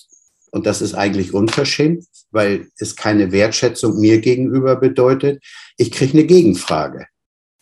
[0.52, 5.42] und das ist eigentlich unverschämt, weil es keine Wertschätzung mir gegenüber bedeutet,
[5.76, 7.06] ich kriege eine Gegenfrage.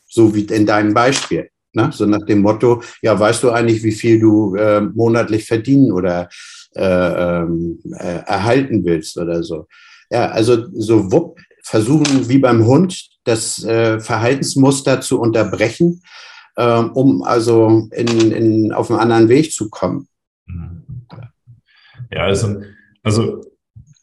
[0.09, 1.51] So wie in deinem Beispiel.
[1.73, 1.91] Ne?
[1.93, 6.29] So nach dem Motto, ja, weißt du eigentlich, wie viel du äh, monatlich verdienen oder
[6.75, 9.67] äh, ähm, äh, erhalten willst oder so.
[10.11, 16.03] Ja, also so wupp, versuchen wie beim Hund das äh, Verhaltensmuster zu unterbrechen,
[16.57, 20.09] ähm, um also in, in, auf einen anderen Weg zu kommen.
[22.11, 22.63] Ja, also,
[23.03, 23.43] also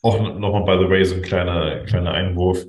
[0.03, 2.65] auch nochmal by the way so ein kleiner, kleiner Einwurf.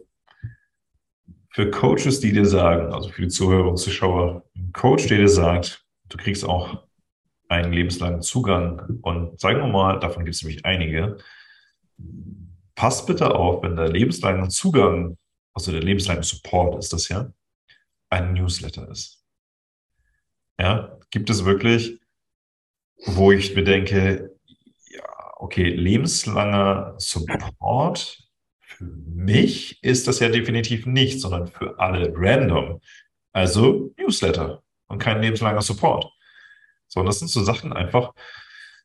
[1.57, 5.29] Für Coaches, die dir sagen, also für die Zuhörer und Zuschauer, ein Coach, der dir
[5.31, 6.85] sagt, du kriegst auch
[7.49, 11.17] einen lebenslangen Zugang und sagen wir mal, davon gibt es nämlich einige,
[12.75, 15.17] passt bitte auf, wenn der lebenslange Zugang,
[15.55, 17.33] also der lebenslange Support ist das ja,
[18.11, 19.25] ein Newsletter ist.
[20.61, 21.99] Ja, gibt es wirklich,
[23.07, 24.31] wo ich mir denke,
[24.91, 25.05] ja,
[25.39, 28.26] okay, lebenslanger Support
[28.77, 32.81] für mich ist das ja definitiv nicht, sondern für alle random.
[33.33, 36.12] Also Newsletter und kein lebenslanger Support.
[36.87, 38.12] So, und das sind so Sachen einfach.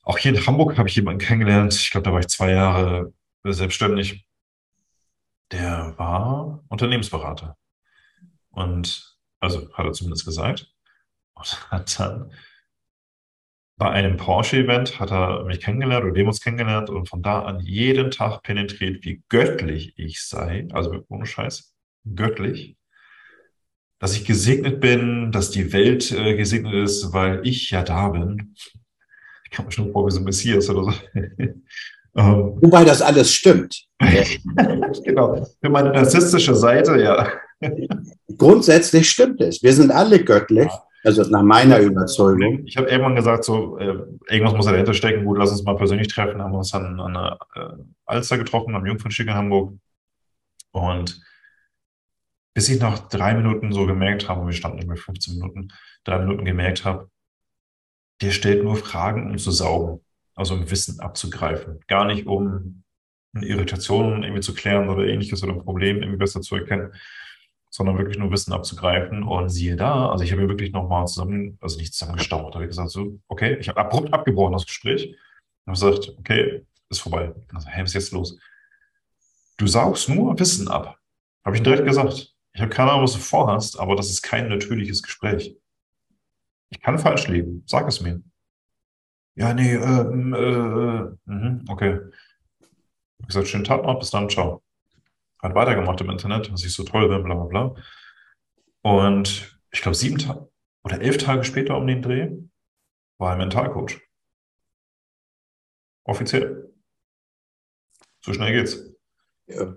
[0.04, 1.74] Auch hier in Hamburg habe ich jemanden kennengelernt.
[1.74, 3.14] Ich glaube, da war ich zwei Jahre
[3.44, 4.26] selbstständig.
[5.52, 7.58] Der war Unternehmensberater.
[8.50, 10.74] Und, also hat er zumindest gesagt.
[11.34, 12.32] Und hat dann
[13.82, 17.60] bei einem Porsche-Event hat er mich kennengelernt oder wir uns kennengelernt und von da an
[17.62, 20.68] jeden Tag penetriert, wie göttlich ich sei.
[20.72, 21.74] Also ohne Scheiß,
[22.16, 22.78] göttlich
[24.02, 28.56] dass ich gesegnet bin, dass die Welt äh, gesegnet ist, weil ich ja da bin.
[29.46, 30.98] Ich kann mir schon vor wie so ein Messias oder so.
[32.18, 33.86] ähm, Wobei das alles stimmt.
[35.04, 35.48] genau.
[35.62, 37.32] Für meine narzisstische Seite, ja.
[38.38, 39.62] Grundsätzlich stimmt es.
[39.62, 40.72] Wir sind alle göttlich.
[41.04, 42.66] Also nach meiner Überzeugung.
[42.66, 45.26] Ich habe irgendwann gesagt, so äh, irgendwas muss dahinter stecken.
[45.26, 46.42] Gut, lass uns mal persönlich treffen.
[46.42, 49.74] Haben wir uns dann an der äh, Alster getroffen, am Jungfernstieg in Hamburg.
[50.72, 51.22] Und
[52.54, 55.70] bis ich nach drei Minuten so gemerkt habe, wir standen irgendwie 15 Minuten,
[56.04, 57.10] drei Minuten gemerkt habe,
[58.22, 60.02] der stellt nur Fragen, um zu saugen,
[60.36, 61.80] also um Wissen abzugreifen.
[61.88, 62.84] Gar nicht, um
[63.34, 66.94] eine Irritation irgendwie zu klären oder ähnliches oder ein Problem irgendwie besser zu erkennen,
[67.72, 69.24] sondern wirklich nur Wissen abzugreifen.
[69.24, 72.70] Und siehe da, also ich habe mir wirklich nochmal zusammen, also nicht zusammengestaucht, habe ich
[72.70, 75.16] gesagt, so, okay, ich habe abrupt abgebrochen das Gespräch
[75.66, 77.34] und habe gesagt, okay, ist vorbei.
[77.54, 78.38] Also, hey, was ist jetzt los?
[79.58, 80.98] Du saugst nur Wissen ab.
[81.46, 82.36] Habe ich direkt gesagt.
[82.54, 85.56] Ich habe keine Ahnung, was du vorhast, aber das ist kein natürliches Gespräch.
[86.70, 87.64] Ich kann falsch liegen.
[87.66, 88.22] Sag es mir.
[89.36, 92.00] Ja, nee, äh, äh, äh, okay.
[93.20, 94.62] Ich gesagt, schönen Tag noch, bis dann, ciao.
[95.42, 97.76] Hat weitergemacht im Internet, was ich so toll bin, bla bla bla.
[98.84, 100.50] Und ich glaube, sieben Tage
[100.84, 102.30] oder elf Tage später um den Dreh
[103.20, 104.00] war er Mentalcoach.
[106.04, 106.74] Offiziell.
[108.24, 108.88] So schnell geht's.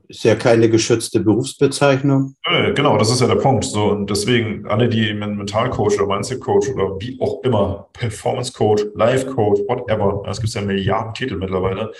[0.08, 2.36] Ist ja keine geschützte Berufsbezeichnung.
[2.74, 3.64] Genau, das ist ja der Punkt.
[3.64, 10.22] So, und deswegen, alle, die Mentalcoach oder Mindset-Coach oder wie auch immer, Performance-Coach, Life-Coach, whatever,
[10.28, 11.92] es gibt ja Milliarden Titel mittlerweile,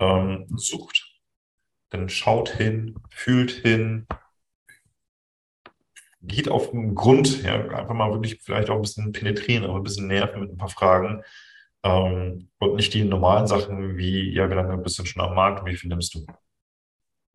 [0.00, 1.11] ähm, sucht.
[1.92, 4.06] Dann schaut hin, fühlt hin,
[6.22, 9.82] geht auf den Grund, ja, einfach mal wirklich vielleicht auch ein bisschen penetrieren, aber ein
[9.82, 11.22] bisschen nerven mit ein paar Fragen.
[11.84, 15.60] Ähm, und nicht die normalen Sachen wie, ja, wie lange bist du schon am Markt
[15.60, 16.26] und wie viel nimmst du?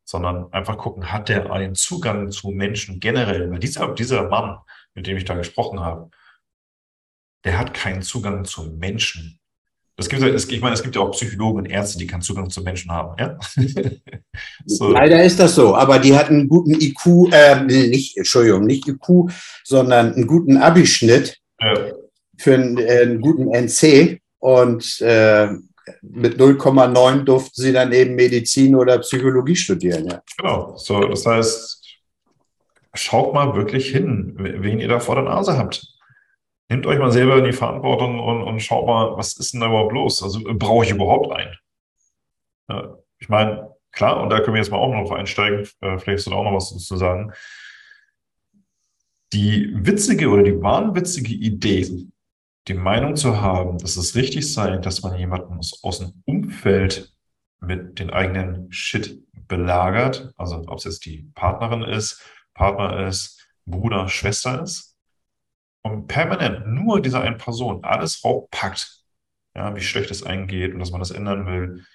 [0.07, 3.51] sondern einfach gucken, hat der einen Zugang zu Menschen generell?
[3.51, 4.59] Weil dieser, dieser Mann,
[4.93, 6.09] mit dem ich da gesprochen habe,
[7.43, 9.39] der hat keinen Zugang zu Menschen.
[9.99, 12.61] Es gibt, ich meine, es gibt ja auch Psychologen und Ärzte, die keinen Zugang zu
[12.61, 13.15] Menschen haben.
[13.19, 13.39] Ja?
[14.65, 14.91] so.
[14.91, 19.31] Leider ist das so, aber die hatten einen guten IQ, äh, nicht, Entschuldigung, nicht IQ,
[19.63, 21.73] sondern einen guten Abischnitt ja.
[22.37, 25.47] für einen, äh, einen, guten NC und äh,
[26.03, 30.07] mit 0,9 durften sie dann eben Medizin oder Psychologie studieren.
[30.07, 30.21] Ja.
[30.37, 30.77] Genau.
[30.77, 31.81] So, das heißt,
[32.93, 35.96] schaut mal wirklich hin, wen ihr da vor der Nase habt.
[36.69, 39.67] Nehmt euch mal selber in die Verantwortung und, und schaut mal, was ist denn da
[39.67, 40.21] überhaupt los?
[40.21, 41.55] Also brauche ich überhaupt einen?
[42.69, 46.19] Ja, ich meine, klar, und da können wir jetzt mal auch noch einsteigen, äh, vielleicht
[46.19, 47.31] ist da auch noch was zu sagen.
[49.33, 52.07] Die witzige oder die wahnwitzige Idee,
[52.67, 57.13] die Meinung zu haben, dass es richtig sei, dass man jemanden aus, aus dem Umfeld
[57.61, 62.21] mit den eigenen Shit belagert, also ob es jetzt die Partnerin ist,
[62.53, 64.96] Partner ist, Bruder, Schwester ist,
[65.91, 69.03] und permanent nur dieser einen Person alles rauppackt,
[69.55, 71.85] ja, wie schlecht es eingeht und dass man das ändern will,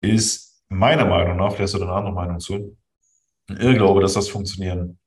[0.00, 2.76] ist meiner Meinung nach, vielleicht hast du eine andere Meinung zu,
[3.48, 4.98] ein Irrglaube, dass das funktionieren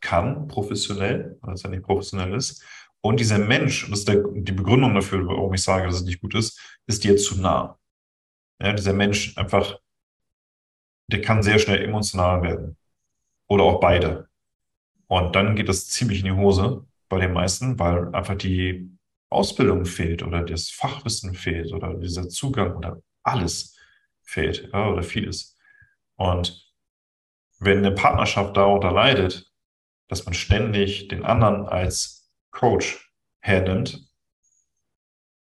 [0.00, 2.64] kann, professionell, weil es ja nicht professionell ist,
[3.02, 6.04] und dieser Mensch, und das ist der, die Begründung dafür, warum ich sage, dass es
[6.04, 7.78] nicht gut ist, ist dir zu nah.
[8.60, 9.78] Ja, dieser Mensch einfach,
[11.06, 12.76] der kann sehr schnell emotional werden.
[13.48, 14.28] Oder auch beide.
[15.06, 18.88] Und dann geht es ziemlich in die Hose bei den meisten, weil einfach die
[19.28, 23.76] Ausbildung fehlt oder das Fachwissen fehlt oder dieser Zugang oder alles
[24.22, 25.58] fehlt ja, oder vieles.
[26.16, 26.72] Und
[27.58, 29.52] wenn eine Partnerschaft darunter leidet,
[30.08, 34.08] dass man ständig den anderen als Coach hernimmt,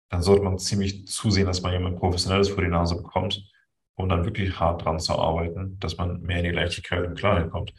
[0.09, 3.49] dann sollte man ziemlich zusehen, dass man jemand Professionelles vor die Nase bekommt,
[3.95, 7.49] um dann wirklich hart dran zu arbeiten, dass man mehr in die Leichtigkeit und Klarheit
[7.49, 7.73] kommt,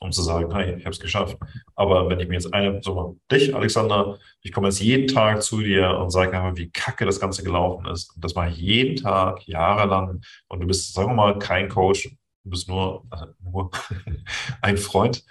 [0.00, 1.36] um zu sagen, hey, ich habe es geschafft.
[1.74, 5.60] Aber wenn ich mir jetzt eine, so dich, Alexander, ich komme jetzt jeden Tag zu
[5.60, 8.14] dir und sage einfach, wie kacke das Ganze gelaufen ist.
[8.14, 10.22] Und das mache ich jeden Tag, jahrelang.
[10.48, 12.08] Und du bist, sagen wir mal, kein Coach,
[12.44, 13.70] du bist nur, äh, nur
[14.62, 15.24] ein Freund.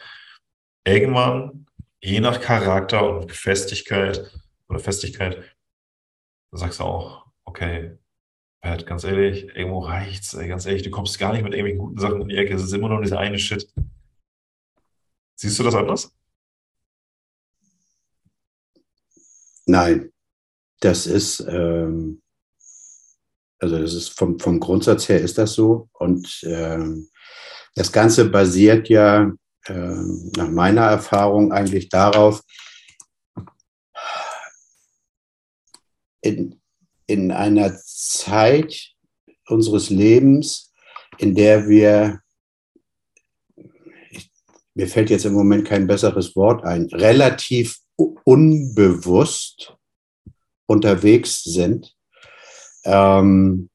[0.86, 1.66] Irgendwann,
[2.00, 4.32] je nach Charakter und Festigkeit
[4.70, 5.44] oder Festigkeit,
[6.52, 7.98] sagst du auch, okay,
[8.62, 12.00] Pat, ganz ehrlich, irgendwo reicht's, ey, ganz ehrlich, du kommst gar nicht mit irgendwelchen guten
[12.00, 13.72] Sachen in die Ecke, es ist immer nur dieser eine Shit.
[15.36, 16.12] Siehst du das anders?
[19.68, 20.12] Nein,
[20.80, 22.22] das ist, ähm,
[23.60, 27.10] also das ist vom, vom Grundsatz her ist das so und ähm,
[27.76, 29.32] das Ganze basiert ja
[29.68, 32.42] ähm, nach meiner Erfahrung eigentlich darauf,
[36.22, 36.57] in,
[37.08, 38.94] in einer Zeit
[39.48, 40.74] unseres Lebens,
[41.18, 42.22] in der wir,
[44.12, 44.30] ich,
[44.74, 49.76] mir fällt jetzt im Moment kein besseres Wort ein, relativ unbewusst
[50.68, 51.96] unterwegs sind.
[52.84, 53.70] Ähm,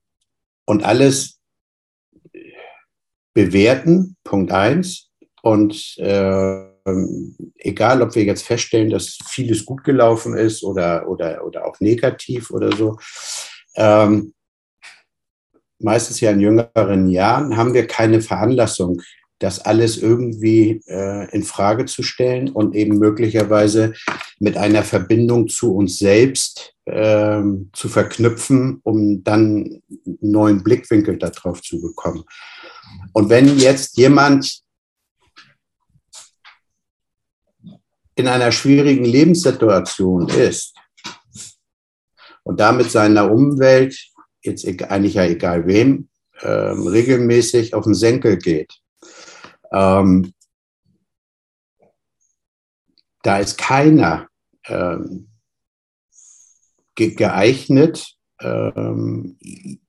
[0.65, 1.41] und alles
[3.35, 5.11] bewerten, Punkt eins,
[5.43, 6.72] und äh,
[7.59, 12.51] egal, ob wir jetzt feststellen, dass vieles gut gelaufen ist oder, oder, oder auch negativ
[12.51, 12.99] oder so,
[13.77, 14.35] ähm,
[15.79, 19.03] meistens ja in jüngeren Jahren, haben wir keine Veranlassung,
[19.39, 23.93] das alles irgendwie äh, in Frage zu stellen und eben möglicherweise
[24.39, 31.61] mit einer Verbindung zu uns selbst äh, zu verknüpfen, um dann einen neuen Blickwinkel darauf
[31.61, 32.23] zu bekommen.
[33.13, 34.63] Und wenn jetzt jemand
[38.15, 40.75] in einer schwierigen Lebenssituation ist
[42.43, 43.97] und damit seiner Umwelt,
[44.43, 46.09] jetzt eigentlich ja egal wem,
[46.43, 48.73] ähm, regelmäßig auf den Senkel geht,
[49.73, 50.33] ähm,
[53.23, 54.29] da ist keiner
[54.67, 55.29] ähm,
[56.95, 59.39] ge geeignet, ähm,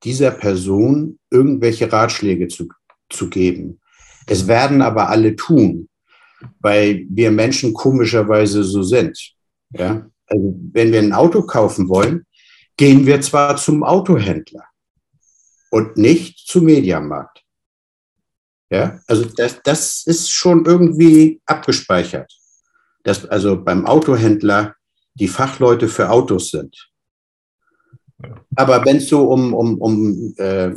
[0.04, 2.70] dieser Person irgendwelche Ratschläge zu,
[3.10, 3.82] zu geben.
[4.28, 5.90] Es werden aber alle tun
[6.60, 9.18] weil wir Menschen komischerweise so sind.
[9.72, 10.08] Ja?
[10.28, 12.26] Also wenn wir ein Auto kaufen wollen,
[12.78, 14.66] gehen wir zwar zum Autohändler
[15.70, 17.42] und nicht zum Mediamarkt.
[18.70, 22.34] Ja, also das, das ist schon irgendwie abgespeichert,
[23.04, 24.76] dass also beim Autohändler
[25.14, 26.90] die Fachleute für Autos sind.
[28.56, 30.72] Aber wenn es so um, um, um äh,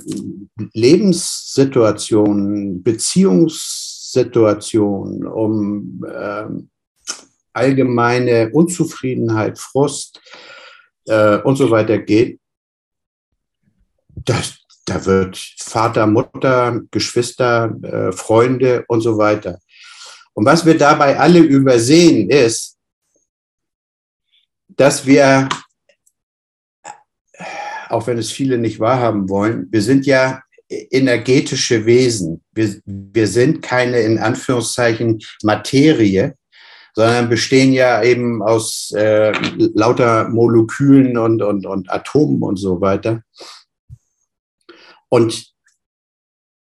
[0.75, 3.86] Lebenssituationen, Beziehungs
[4.17, 6.71] Situation, um ähm,
[7.53, 10.21] allgemeine Unzufriedenheit, Frust
[11.07, 12.41] äh, und so weiter geht,
[14.09, 19.59] das, da wird Vater, Mutter, Geschwister, äh, Freunde und so weiter.
[20.33, 22.77] Und was wir dabei alle übersehen ist,
[24.69, 25.49] dass wir,
[27.89, 32.43] auch wenn es viele nicht wahrhaben wollen, wir sind ja energetische Wesen.
[32.53, 36.37] Wir, wir sind keine in Anführungszeichen Materie,
[36.95, 39.33] sondern bestehen ja eben aus äh,
[39.75, 43.23] lauter Molekülen und, und, und Atomen und so weiter.
[45.09, 45.53] Und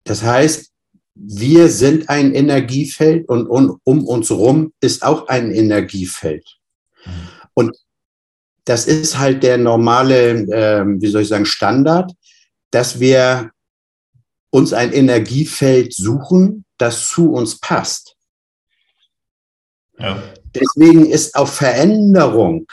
[0.03, 0.71] das heißt,
[1.13, 6.45] wir sind ein Energiefeld und um, um uns herum ist auch ein Energiefeld.
[7.05, 7.11] Mhm.
[7.53, 7.77] Und
[8.65, 12.11] das ist halt der normale, äh, wie soll ich sagen, Standard,
[12.71, 13.51] dass wir
[14.51, 18.15] uns ein Energiefeld suchen, das zu uns passt.
[19.97, 20.21] Ja.
[20.53, 22.67] Deswegen ist auch Veränderung,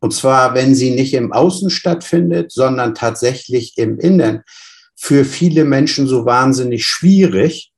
[0.00, 4.42] und zwar wenn sie nicht im Außen stattfindet, sondern tatsächlich im Innen,
[4.96, 7.72] für viele Menschen so wahnsinnig schwierig,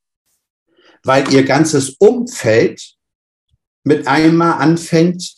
[1.02, 2.94] weil ihr ganzes Umfeld
[3.84, 5.36] mit einmal anfängt,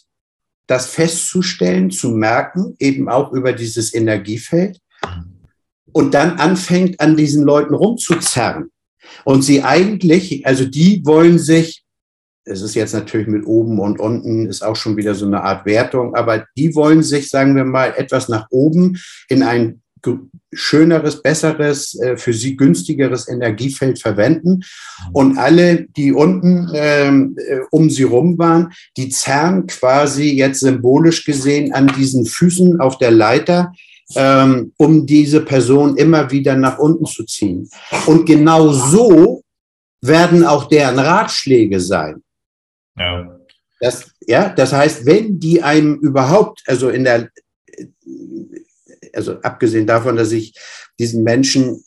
[0.66, 4.80] das festzustellen, zu merken, eben auch über dieses Energiefeld
[5.98, 8.70] und dann anfängt, an diesen Leuten rumzuzerren.
[9.24, 11.82] Und sie eigentlich, also die wollen sich,
[12.44, 15.66] es ist jetzt natürlich mit oben und unten, ist auch schon wieder so eine Art
[15.66, 18.96] Wertung, aber die wollen sich, sagen wir mal, etwas nach oben
[19.28, 19.82] in ein
[20.52, 24.60] schöneres, besseres, äh, für sie günstigeres Energiefeld verwenden.
[25.12, 31.24] Und alle, die unten ähm, äh, um sie rum waren, die zerren quasi jetzt symbolisch
[31.24, 33.72] gesehen an diesen Füßen auf der Leiter,
[34.14, 37.68] ähm, um diese Person immer wieder nach unten zu ziehen.
[38.06, 39.42] Und genau so
[40.00, 42.22] werden auch deren Ratschläge sein.
[42.96, 43.38] Ja.
[43.80, 47.30] Das, ja, das heißt, wenn die einem überhaupt, also in der
[49.12, 50.54] also abgesehen davon, dass ich
[50.98, 51.84] diesen Menschen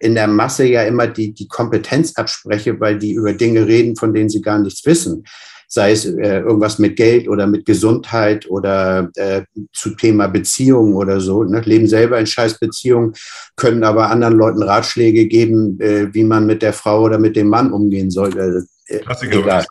[0.00, 4.12] in der Masse ja immer die, die Kompetenz abspreche, weil die über Dinge reden, von
[4.12, 5.24] denen sie gar nichts wissen.
[5.68, 9.42] Sei es äh, irgendwas mit Geld oder mit Gesundheit oder äh,
[9.72, 11.44] zu Thema Beziehungen oder so.
[11.44, 11.60] Ne?
[11.60, 13.14] Leben selber in Scheißbeziehungen,
[13.56, 17.48] können aber anderen Leuten Ratschläge geben, äh, wie man mit der Frau oder mit dem
[17.48, 18.66] Mann umgehen soll.
[18.88, 19.64] Äh, Klassiker.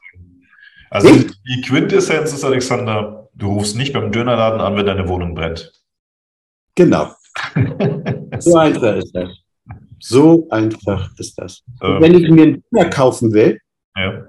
[0.89, 5.72] Also die Quintessenz ist, Alexander, du rufst nicht beim Dönerladen an, wenn deine Wohnung brennt.
[6.76, 7.12] Genau.
[8.39, 9.30] so einfach ist das.
[10.00, 11.64] So einfach ist das.
[11.82, 13.60] Ähm, wenn ich mir einen Döner kaufen will,
[13.96, 14.26] ja.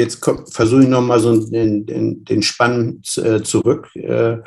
[0.00, 3.88] Jetzt versuche ich nochmal so den, den, den Spann äh, zurück.
[3.94, 4.38] Äh,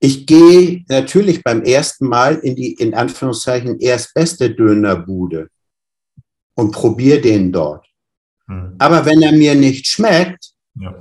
[0.00, 5.48] ich gehe natürlich beim ersten Mal in die, in Anführungszeichen, erstbeste Dönerbude
[6.54, 7.86] und probiere den dort.
[8.46, 8.74] Hm.
[8.78, 10.94] Aber wenn er mir nicht schmeckt, ja.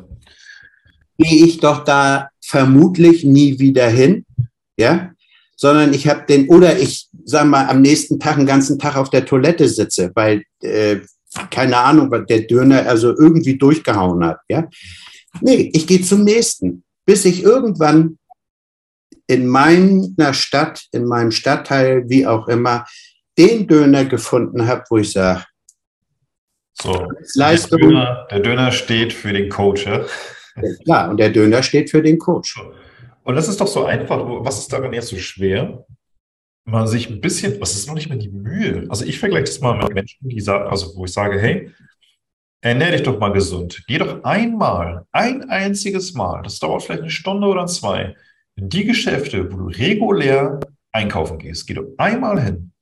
[1.17, 4.25] gehe ich doch da vermutlich nie wieder hin.
[4.79, 5.11] Ja,
[5.55, 9.09] sondern ich habe den, oder ich sage mal, am nächsten Tag einen ganzen Tag auf
[9.09, 10.97] der Toilette sitze, weil, äh,
[11.49, 14.39] keine Ahnung, was der Döner also irgendwie durchgehauen hat.
[14.49, 14.67] Ja?
[15.41, 18.17] Nee, ich gehe zum nächsten, bis ich irgendwann
[19.27, 22.85] in meiner Stadt, in meinem Stadtteil, wie auch immer,
[23.37, 25.43] den Döner gefunden habe, wo ich sage,
[26.73, 30.05] so, Leistung, der Döner, der Döner steht für den Coach, ja?
[30.83, 32.59] Klar, und der Döner steht für den Coach.
[33.23, 34.19] Und das ist doch so einfach.
[34.43, 35.85] Was ist daran jetzt so schwer?
[36.69, 38.85] Mal sich ein bisschen, was ist noch nicht mehr die Mühe?
[38.89, 41.71] Also ich vergleiche das mal mit Menschen, die sagen, also wo ich sage, hey,
[42.59, 43.85] ernähr dich doch mal gesund.
[43.87, 48.15] Geh doch einmal, ein einziges Mal, das dauert vielleicht eine Stunde oder zwei,
[48.57, 50.59] in die Geschäfte, wo du regulär
[50.91, 51.67] einkaufen gehst.
[51.67, 52.73] Geh doch einmal hin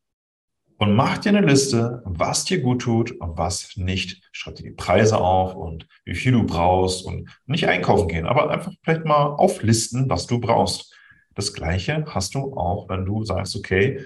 [0.78, 4.28] und mach dir eine Liste, was dir gut tut und was nicht.
[4.32, 8.50] Schreib dir die Preise auf und wie viel du brauchst und nicht einkaufen gehen, aber
[8.50, 10.95] einfach vielleicht mal auflisten, was du brauchst.
[11.36, 14.06] Das Gleiche hast du auch, wenn du sagst, okay,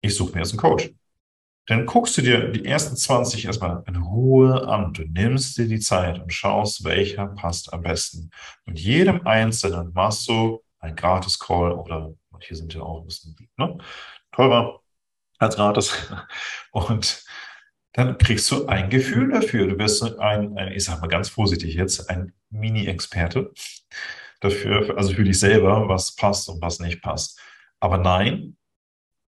[0.00, 0.90] ich suche mir jetzt einen Coach.
[1.66, 4.92] Dann guckst du dir die ersten 20 erstmal in Ruhe an.
[4.92, 8.30] Du nimmst dir die Zeit und schaust, welcher passt am besten.
[8.64, 13.78] Mit jedem Einzelnen machst du ein Gratis-Call oder hier sind ja auch ein bisschen ne,
[14.32, 14.80] teurer
[15.38, 16.12] als Rates.
[16.72, 17.24] Und
[17.92, 19.68] dann kriegst du ein Gefühl dafür.
[19.68, 23.52] Du wirst ein, ein ich sag mal ganz vorsichtig jetzt, ein Mini-Experte
[24.42, 27.40] dafür, also für dich selber, was passt und was nicht passt.
[27.80, 28.56] Aber nein,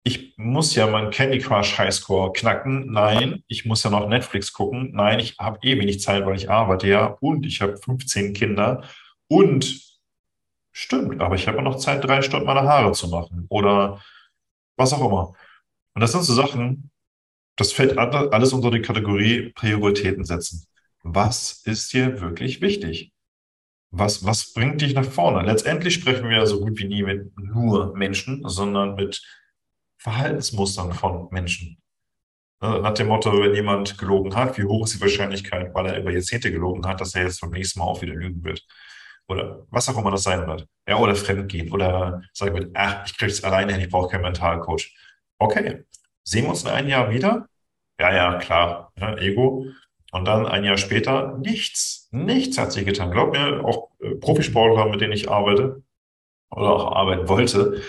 [0.03, 2.91] ich muss ja meinen Candy Crush Highscore knacken.
[2.91, 4.91] Nein, ich muss ja noch Netflix gucken.
[4.93, 8.83] Nein, ich habe eh wenig Zeit, weil ich arbeite ja und ich habe 15 Kinder
[9.27, 9.81] und
[10.71, 14.01] stimmt, aber ich habe noch Zeit, drei Stunden meine Haare zu machen oder
[14.75, 15.33] was auch immer.
[15.93, 16.91] Und das sind so Sachen,
[17.55, 20.65] das fällt alles unter die Kategorie Prioritäten setzen.
[21.01, 23.14] Was ist dir wirklich wichtig?
[23.97, 25.41] Was, was bringt dich nach vorne?
[25.45, 29.21] Letztendlich sprechen wir so gut wie nie mit nur Menschen, sondern mit
[29.97, 31.77] Verhaltensmustern von Menschen.
[32.61, 35.99] Äh, nach dem Motto, wenn jemand gelogen hat, wie hoch ist die Wahrscheinlichkeit, weil er
[35.99, 38.65] über Jahrzehnte gelogen hat, dass er jetzt beim nächsten Mal auch wieder lügen wird?
[39.27, 40.67] Oder was auch immer das sein wird.
[40.87, 41.71] Ja, oder fremdgehen.
[41.71, 44.93] Oder sagen wird, ach, ich kriege es alleine hin, ich brauche keinen Mentalcoach
[45.39, 45.83] okay,
[46.23, 47.47] sehen wir uns in einem Jahr wieder?
[47.99, 49.65] Ja, ja, klar, ne, Ego.
[50.11, 53.11] Und dann ein Jahr später nichts, nichts hat sich getan.
[53.11, 55.83] Glaub mir, auch äh, Profisportler, mit denen ich arbeite
[56.51, 57.81] oder auch arbeiten wollte,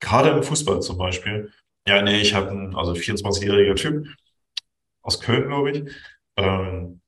[0.00, 1.52] gerade im Fußball zum Beispiel.
[1.86, 4.06] Ja, nee, ich habe einen, also 24-jähriger Typ
[5.02, 5.92] aus Köln, glaube ich.
[6.36, 7.00] Ähm,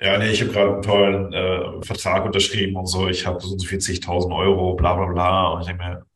[0.00, 3.08] ja, nee, ich habe gerade einen tollen äh, Vertrag unterschrieben und so.
[3.08, 5.48] Ich habe so und so 40.000 Euro, bla bla bla.
[5.48, 6.06] Und ich denke mir,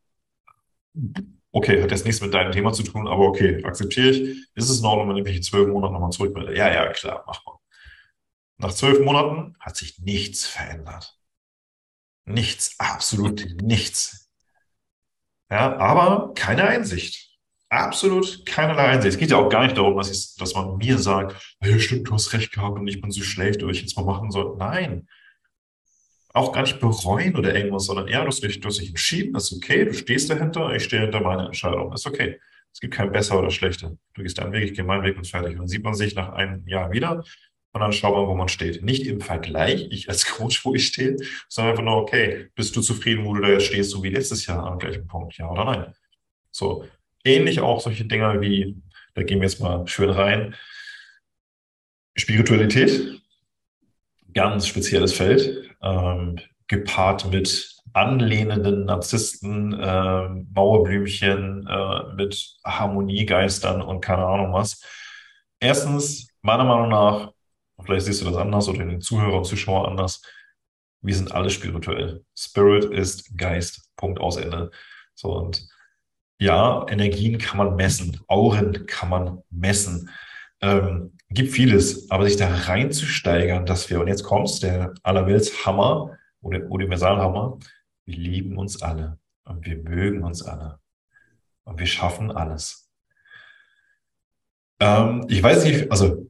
[1.51, 4.47] okay, hat jetzt nichts mit deinem Thema zu tun, aber okay, akzeptiere ich.
[4.55, 6.55] Ist es in Ordnung, wenn ich mich in zwölf Monaten nochmal zurückmelde?
[6.57, 7.52] Ja, ja, klar, mach mal.
[8.57, 11.17] Nach zwölf Monaten hat sich nichts verändert.
[12.25, 14.31] Nichts, absolut nichts.
[15.49, 17.29] Ja, aber keine Einsicht.
[17.69, 19.15] Absolut keinerlei Einsicht.
[19.15, 22.13] Es geht ja auch gar nicht darum, dass, dass man mir sagt, hey, stimmt, du
[22.13, 24.55] hast recht gehabt und ich bin so schlecht, oder ich jetzt mal machen soll.
[24.57, 25.07] Nein,
[26.33, 29.33] auch gar nicht bereuen oder irgendwas, sondern eher, du hast dich, du hast dich entschieden,
[29.33, 32.39] das ist okay, du stehst dahinter, ich stehe hinter meiner Entscheidung, ist okay.
[32.73, 33.95] Es gibt kein besser oder schlechter.
[34.15, 35.51] Du gehst deinen Weg, ich gehe meinen Weg und fertig.
[35.51, 37.23] Und dann sieht man sich nach einem Jahr wieder
[37.73, 38.83] und dann schaut man, wo man steht.
[38.83, 41.17] Nicht im Vergleich, ich als Coach, wo ich stehe,
[41.49, 44.45] sondern einfach nur, okay, bist du zufrieden, wo du da jetzt stehst, so wie letztes
[44.45, 45.93] Jahr am gleichen Punkt, ja oder nein?
[46.51, 46.85] So.
[47.25, 48.75] ähnlich auch solche Dinge wie,
[49.15, 50.55] da gehen wir jetzt mal schön rein,
[52.15, 53.21] Spiritualität,
[54.33, 64.25] ganz spezielles Feld, ähm, gepaart mit anlehnenden Narzissten, äh, Mauerblümchen, äh, mit Harmoniegeistern und keine
[64.25, 64.81] Ahnung was.
[65.59, 67.31] Erstens, meiner Meinung nach,
[67.85, 70.21] vielleicht siehst du das anders oder den Zuhörer und Zuschauer anders,
[71.01, 72.23] wir sind alle spirituell.
[72.35, 73.89] Spirit ist Geist.
[73.95, 74.71] Punkt aus Ende.
[75.15, 75.67] So und
[76.39, 80.09] ja, Energien kann man messen, Auren kann man messen.
[80.61, 86.17] Ähm, gibt vieles, aber sich da reinzusteigern, dass wir, und jetzt kommt's, der allerwelts Hammer
[86.41, 87.59] oder Universalhammer,
[88.05, 90.79] wir lieben uns alle und wir mögen uns alle
[91.63, 92.89] und wir schaffen alles.
[94.79, 96.29] Ähm, ich weiß nicht, also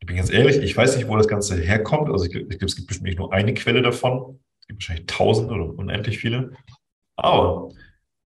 [0.00, 2.10] ich bin ganz ehrlich, ich weiß nicht, wo das Ganze herkommt.
[2.10, 4.40] Also ich, ich es gibt bestimmt nicht nur eine Quelle davon.
[4.60, 6.52] Es gibt wahrscheinlich tausend oder unendlich viele.
[7.16, 7.68] Aber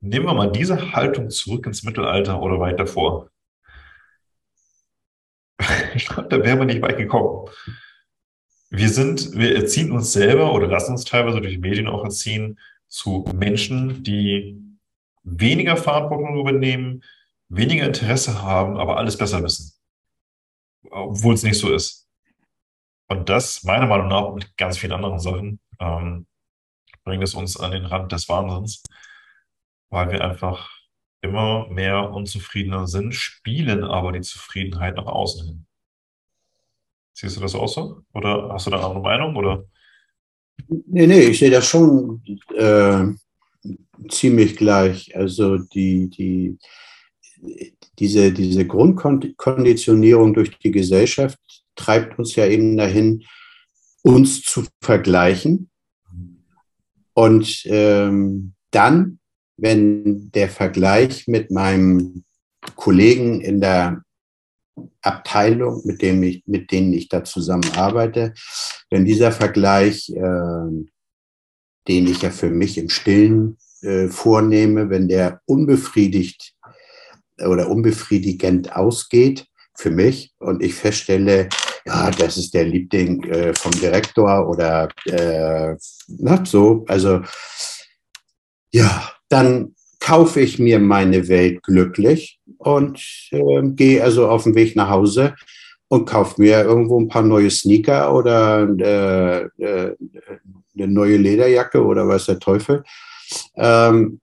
[0.01, 3.29] nehmen wir mal diese Haltung zurück ins Mittelalter oder weiter vor.
[5.93, 7.49] Ich glaube, da wären wir nicht weit gekommen.
[8.69, 12.57] Wir sind, wir erziehen uns selber oder lassen uns teilweise durch die Medien auch erziehen
[12.87, 14.57] zu Menschen, die
[15.23, 17.03] weniger Verantwortung übernehmen,
[17.49, 19.80] weniger Interesse haben, aber alles besser wissen
[20.89, 22.07] obwohl es nicht so ist.
[23.07, 26.25] Und das, meiner Meinung nach, mit ganz vielen anderen Sachen, ähm,
[27.03, 28.83] bringt es uns an den Rand des Wahnsinns,
[29.89, 30.69] weil wir einfach
[31.21, 35.65] immer mehr unzufriedener sind, spielen aber die Zufriedenheit nach außen hin.
[37.13, 38.01] Siehst du das auch so?
[38.13, 39.35] Oder hast du da eine andere Meinung?
[39.35, 39.65] Oder?
[40.67, 42.23] Nee, nee, ich sehe das schon
[42.55, 43.03] äh,
[44.09, 45.15] ziemlich gleich.
[45.15, 46.57] Also die, die,
[47.99, 51.39] diese, diese Grundkonditionierung durch die Gesellschaft
[51.75, 53.23] treibt uns ja eben dahin,
[54.03, 55.69] uns zu vergleichen.
[57.13, 59.19] Und ähm, dann,
[59.57, 62.23] wenn der Vergleich mit meinem
[62.75, 64.03] Kollegen in der
[65.01, 68.33] Abteilung, mit, dem ich, mit denen ich da zusammenarbeite,
[68.89, 70.85] wenn dieser Vergleich, äh,
[71.87, 76.53] den ich ja für mich im Stillen äh, vornehme, wenn der unbefriedigt
[77.47, 81.49] oder unbefriedigend ausgeht für mich und ich feststelle,
[81.85, 85.75] ja, das ist der Liebling äh, vom Direktor oder äh,
[86.07, 87.21] na, so, also
[88.71, 94.75] ja, dann kaufe ich mir meine Welt glücklich und äh, gehe also auf den Weg
[94.75, 95.35] nach Hause
[95.87, 99.95] und kaufe mir irgendwo ein paar neue Sneaker oder äh, äh,
[100.75, 102.83] eine neue Lederjacke oder was der Teufel.
[103.55, 104.21] Ähm,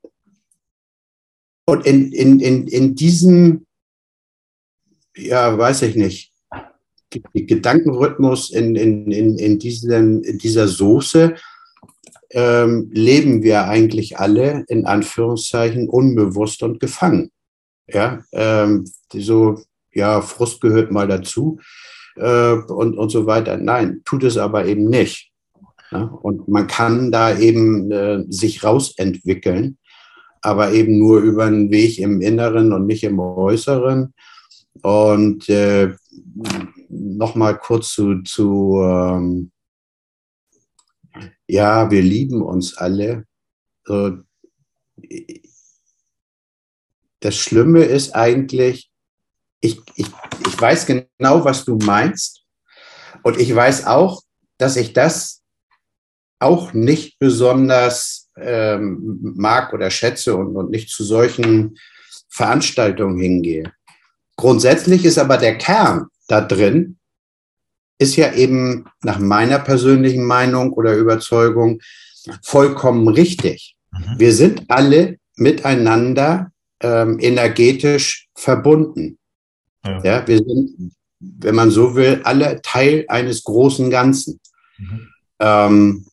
[1.68, 3.66] und in, in, in, in diesem,
[5.14, 6.32] ja, weiß ich nicht,
[7.34, 11.34] Gedankenrhythmus, in, in, in, in, diesen, in dieser Soße,
[12.30, 17.32] ähm, leben wir eigentlich alle in Anführungszeichen unbewusst und gefangen.
[17.86, 19.60] Ja, ähm, so,
[19.92, 21.60] ja, Frust gehört mal dazu
[22.16, 23.58] äh, und, und so weiter.
[23.58, 25.30] Nein, tut es aber eben nicht.
[25.90, 26.04] Ja?
[26.04, 29.76] Und man kann da eben äh, sich rausentwickeln
[30.42, 34.14] aber eben nur über einen Weg im Inneren und nicht im Äußeren.
[34.82, 35.94] Und äh,
[36.88, 39.50] nochmal kurz zu, zu ähm,
[41.46, 43.26] ja, wir lieben uns alle.
[47.20, 48.90] Das Schlimme ist eigentlich,
[49.60, 50.06] ich, ich,
[50.46, 52.44] ich weiß genau, was du meinst.
[53.22, 54.22] Und ich weiß auch,
[54.58, 55.42] dass ich das
[56.38, 61.78] auch nicht besonders ähm, mag oder schätze und, und nicht zu solchen
[62.28, 63.72] Veranstaltungen hingehe.
[64.36, 66.98] Grundsätzlich ist aber der Kern da drin,
[67.98, 71.80] ist ja eben nach meiner persönlichen Meinung oder Überzeugung
[72.42, 73.76] vollkommen richtig.
[73.90, 74.18] Mhm.
[74.18, 79.18] Wir sind alle miteinander ähm, energetisch verbunden.
[79.84, 80.02] Ja.
[80.02, 80.28] ja.
[80.28, 84.40] wir sind, wenn man so will, alle Teil eines großen Ganzen.
[84.78, 85.08] Mhm.
[85.40, 86.06] Ähm,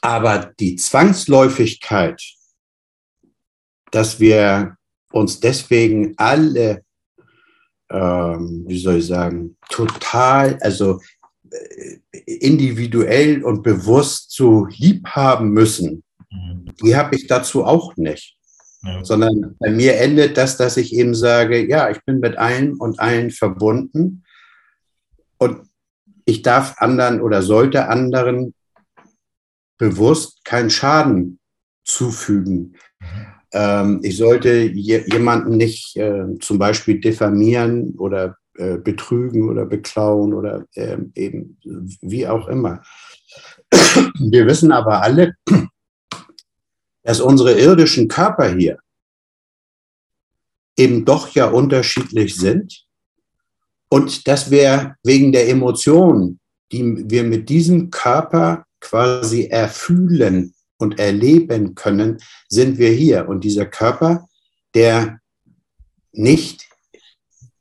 [0.00, 2.22] aber die Zwangsläufigkeit,
[3.90, 4.76] dass wir
[5.12, 6.82] uns deswegen alle,
[7.90, 11.00] ähm, wie soll ich sagen, total, also
[11.50, 16.66] äh, individuell und bewusst so lieb haben müssen, mhm.
[16.82, 18.36] die habe ich dazu auch nicht.
[18.82, 19.04] Ja.
[19.04, 23.00] Sondern bei mir endet das, dass ich eben sage, ja, ich bin mit allen und
[23.00, 24.22] allen verbunden
[25.38, 25.62] und
[26.24, 28.54] ich darf anderen oder sollte anderen
[29.78, 31.38] bewusst keinen Schaden
[31.84, 32.76] zufügen.
[33.52, 40.34] Ähm, ich sollte je, jemanden nicht äh, zum Beispiel diffamieren oder äh, betrügen oder beklauen
[40.34, 41.58] oder äh, eben
[42.02, 42.82] wie auch immer.
[44.18, 45.34] Wir wissen aber alle,
[47.02, 48.78] dass unsere irdischen Körper hier
[50.76, 52.84] eben doch ja unterschiedlich sind
[53.88, 56.38] und dass wir wegen der Emotionen,
[56.70, 62.18] die wir mit diesem Körper quasi erfühlen und erleben können,
[62.48, 63.28] sind wir hier.
[63.28, 64.28] Und dieser Körper,
[64.74, 65.20] der
[66.12, 66.68] nicht,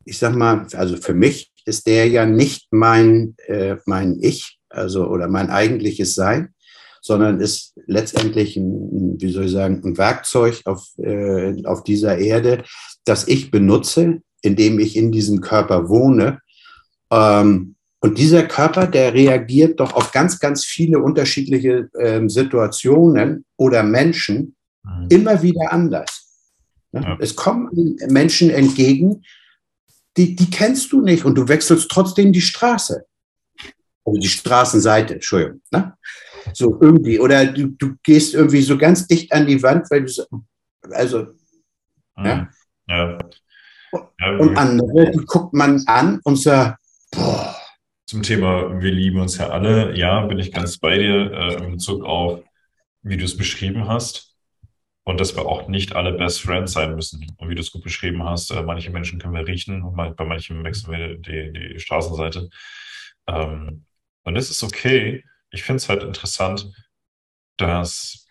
[0.06, 5.08] ich sag mal, also für mich ist der ja nicht mein, äh, mein Ich, also
[5.08, 6.54] oder mein eigentliches Sein,
[7.02, 12.64] sondern ist letztendlich ein, wie soll ich sagen, ein Werkzeug auf, äh, auf dieser Erde,
[13.06, 16.40] das ich benutze, indem ich in diesem Körper wohne.
[17.12, 23.82] Ähm, und dieser Körper, der reagiert doch auf ganz, ganz viele unterschiedliche äh, Situationen oder
[23.82, 25.08] Menschen mhm.
[25.10, 26.28] immer wieder anders.
[26.92, 27.02] Ja?
[27.02, 27.18] Ja.
[27.20, 29.24] Es kommen Menschen entgegen,
[30.16, 33.04] die, die kennst du nicht und du wechselst trotzdem die Straße.
[34.06, 35.62] Also die Straßenseite, Entschuldigung.
[35.72, 35.94] Ne?
[36.54, 37.20] So irgendwie.
[37.20, 40.24] Oder du, du gehst irgendwie so ganz dicht an die Wand, weil du so,
[40.92, 41.28] also,
[42.16, 42.26] mhm.
[42.26, 42.50] ja.
[42.88, 43.18] ja.
[44.40, 46.80] Und andere, die guckt man an und sagt,
[47.12, 47.57] boah.
[48.08, 51.72] Zum Thema, wir lieben uns ja alle, ja, bin ich ganz bei dir äh, in
[51.72, 52.42] Bezug auf,
[53.02, 54.34] wie du es beschrieben hast.
[55.04, 57.26] Und dass wir auch nicht alle Best Friends sein müssen.
[57.38, 60.26] Und wie du es gut beschrieben hast, äh, manche Menschen können wir riechen und bei
[60.26, 62.50] manchen wechseln wir die, die Straßenseite.
[63.28, 63.86] Ähm,
[64.24, 66.72] und es ist okay, ich finde es halt interessant,
[67.58, 68.28] dass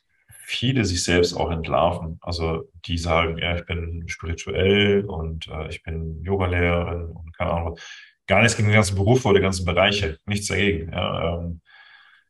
[0.47, 2.19] viele sich selbst auch entlarven.
[2.23, 7.79] Also die sagen, ja, ich bin spirituell und äh, ich bin Yogalehrerin und keine Ahnung.
[8.27, 10.93] Gar nichts gegen den ganzen Beruf oder die ganzen Bereiche, nichts dagegen.
[10.93, 11.61] Ja, ähm,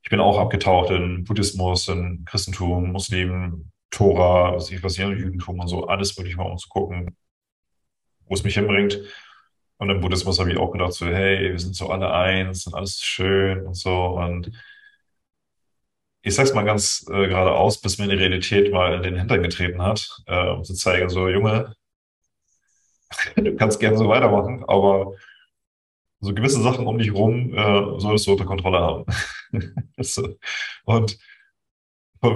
[0.03, 5.59] ich bin auch abgetaucht in Buddhismus, in Christentum, Muslim, Tora, was ich, was ich, Judentum
[5.59, 7.17] und so, alles wirklich mal um zu gucken,
[8.27, 9.01] wo es mich hinbringt.
[9.79, 12.75] Und im Buddhismus habe ich auch gedacht, so, hey, wir sind so alle eins und
[12.75, 13.93] alles schön und so.
[14.19, 14.51] Und
[16.23, 19.83] ich sag's mal ganz äh, geradeaus, bis mir die Realität mal in den Hintern getreten
[19.83, 21.75] hat, äh, um zu zeigen, so, Junge,
[23.37, 25.15] du kannst gerne so weitermachen, aber
[26.21, 29.05] so gewisse Sachen um dich rum äh, solltest du unter Kontrolle haben.
[30.85, 31.19] und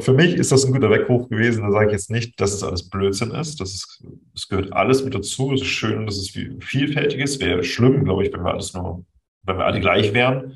[0.00, 1.62] für mich ist das ein guter Weckruf gewesen.
[1.62, 3.60] Da sage ich jetzt nicht, dass es alles Blödsinn ist.
[3.60, 4.04] Das ist,
[4.34, 5.52] es gehört alles mit dazu.
[5.52, 7.40] Es ist schön, dass es vielfältig ist.
[7.40, 9.04] Wäre schlimm, glaube ich, wenn wir alles nur,
[9.42, 10.52] wenn wir alle gleich wären.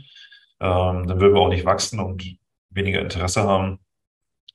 [0.60, 2.22] Ähm, dann würden wir auch nicht wachsen und
[2.70, 3.78] weniger Interesse haben,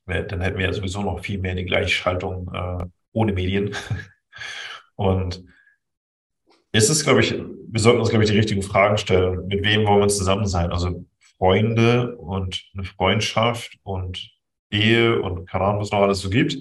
[0.06, 3.76] dann hätten wir ja sowieso noch viel mehr eine Gleichschaltung äh, ohne Medien.
[4.96, 5.44] Und
[6.72, 9.48] es ist, glaube ich, wir sollten uns, glaube ich, die richtigen Fragen stellen.
[9.48, 10.72] Mit wem wollen wir zusammen sein?
[10.72, 11.06] Also
[11.38, 14.32] Freunde und eine Freundschaft und
[14.72, 16.58] Ehe und keine Ahnung, was noch alles so gibt.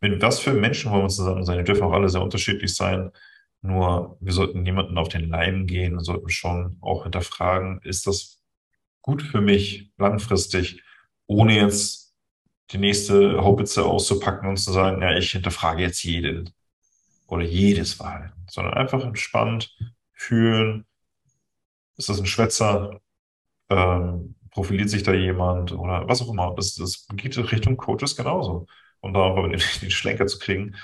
[0.00, 1.58] Mit was für Menschen wollen wir zusammen sein?
[1.58, 3.10] Die dürfen auch alle sehr unterschiedlich sein.
[3.62, 8.42] Nur wir sollten niemanden auf den Leim gehen und sollten schon auch hinterfragen, ist das
[9.00, 10.82] gut für mich langfristig,
[11.26, 12.14] ohne jetzt
[12.72, 16.50] die nächste Haubitze auszupacken und zu sagen, ja, ich hinterfrage jetzt jeden
[17.32, 19.74] oder jedes Verhalten, sondern einfach entspannt
[20.12, 20.84] fühlen.
[21.96, 23.00] Ist das ein Schwätzer?
[23.70, 26.54] Ähm, profiliert sich da jemand oder was auch immer?
[26.54, 28.66] Das, das geht Richtung Coaches genauso.
[29.00, 30.76] Um da aber den, den Schlenker zu kriegen.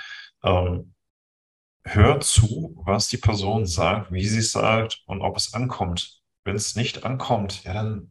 [0.43, 0.95] Ähm,
[1.85, 6.23] hör zu, was die Person sagt, wie sie es sagt und ob es ankommt.
[6.45, 8.11] Wenn es nicht ankommt, ja, dann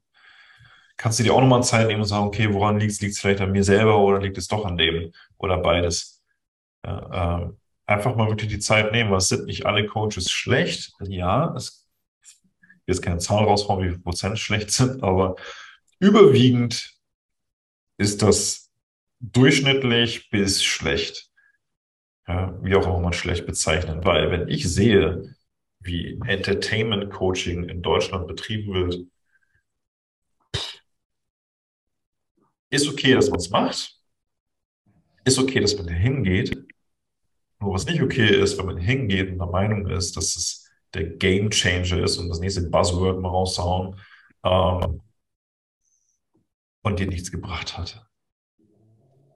[0.95, 3.01] kannst du dir auch nochmal Zeit nehmen und sagen, okay, woran liegt es?
[3.01, 6.23] Liegt es vielleicht an mir selber oder liegt es doch an dem oder beides?
[6.85, 7.49] Ja, äh,
[7.87, 10.93] einfach mal wirklich die Zeit nehmen, weil es sind nicht alle Coaches schlecht.
[11.01, 11.87] Ja, es
[12.85, 15.35] jetzt keine Zahl raushauen, wie viel Prozent schlecht sind, aber
[15.99, 16.93] überwiegend
[17.97, 18.71] ist das
[19.19, 21.29] durchschnittlich bis schlecht.
[22.27, 24.05] Ja, wie auch immer man schlecht bezeichnet.
[24.05, 25.35] Weil wenn ich sehe,
[25.79, 29.05] wie Entertainment Coaching in Deutschland betrieben wird.
[32.69, 33.95] Ist okay, dass man es macht.
[35.23, 36.66] Ist okay, dass man hingeht.
[37.59, 41.05] Nur was nicht okay ist, wenn man hingeht und der Meinung ist, dass es der
[41.05, 43.99] Game Changer ist und das nächste Buzzword mal rauszuhauen
[44.43, 45.01] ähm,
[46.83, 48.07] und dir nichts gebracht hat.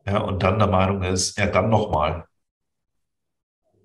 [0.05, 2.25] Ja, und dann der Meinung ist, ja, dann nochmal.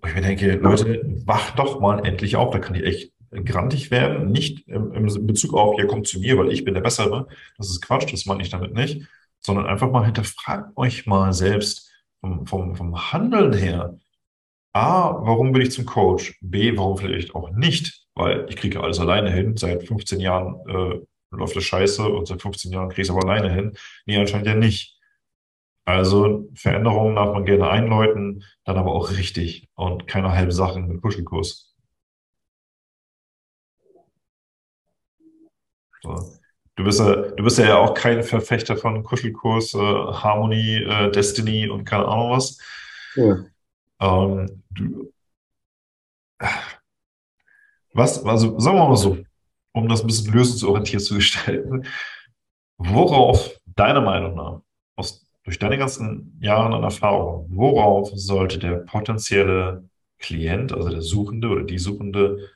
[0.01, 3.13] Und ich mir denke, Leute, wach doch mal endlich auf, da kann ich echt
[3.45, 4.31] grantig werden.
[4.31, 7.27] Nicht im, Bezug auf, ja, kommt zu mir, weil ich bin der Bessere.
[7.59, 9.07] Das ist Quatsch, das meine ich damit nicht.
[9.41, 13.99] Sondern einfach mal hinterfragt euch mal selbst vom, vom, vom Handeln her.
[14.77, 16.39] A, warum bin ich zum Coach?
[16.43, 18.07] B, warum vielleicht auch nicht?
[18.15, 19.57] Weil ich kriege alles alleine hin.
[19.57, 21.01] Seit 15 Jahren äh,
[21.31, 23.73] läuft das scheiße und seit 15 Jahren kriege ich es aber alleine hin.
[24.05, 25.01] Nee, anscheinend ja nicht.
[25.87, 31.01] Also Veränderungen darf man gerne einläuten, dann aber auch richtig und keine halben Sachen mit
[31.01, 31.75] Kuschelkurs.
[36.03, 36.17] So.
[36.75, 41.71] Du bist ja, du bist ja auch kein Verfechter von Kuschelkurs, äh, Harmony, äh, Destiny
[41.71, 42.59] und keine Ahnung was.
[43.15, 43.39] Ja.
[44.01, 45.13] Ähm, du,
[47.93, 49.19] was, also sagen wir mal so,
[49.73, 51.87] um das ein bisschen lösungsorientiert zu gestalten,
[52.79, 54.61] worauf deiner Meinung nach,
[54.97, 59.89] aus, durch deine ganzen Jahre an Erfahrung, worauf sollte der potenzielle
[60.19, 62.51] Klient, also der Suchende oder die Suchende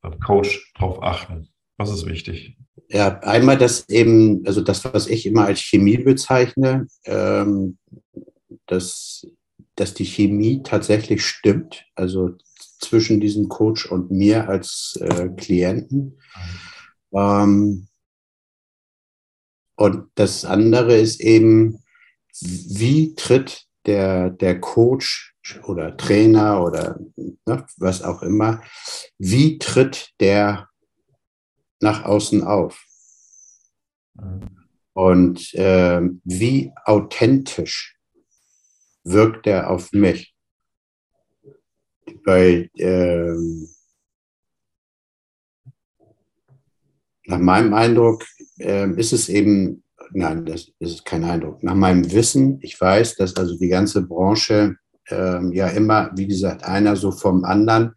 [0.00, 1.48] beim Coach darauf achten?
[1.78, 2.56] Was ist wichtig?
[2.88, 7.78] Ja, einmal das eben, also das, was ich immer als Chemie bezeichne, ähm,
[8.66, 9.26] dass,
[9.78, 12.30] dass die Chemie tatsächlich stimmt, also
[12.80, 16.18] zwischen diesem Coach und mir als äh, Klienten.
[17.12, 17.86] Ähm,
[19.76, 21.84] und das andere ist eben,
[22.40, 28.60] wie tritt der, der Coach oder Trainer oder ne, was auch immer,
[29.16, 30.68] wie tritt der
[31.80, 32.84] nach außen auf?
[34.92, 37.97] Und äh, wie authentisch
[39.10, 40.34] wirkt er auf mich?
[42.24, 43.34] Weil äh,
[47.26, 48.24] nach meinem Eindruck
[48.58, 49.82] äh, ist es eben,
[50.12, 54.76] nein, das ist kein Eindruck, nach meinem Wissen, ich weiß, dass also die ganze Branche
[55.10, 57.94] ähm, ja immer, wie gesagt, einer so vom anderen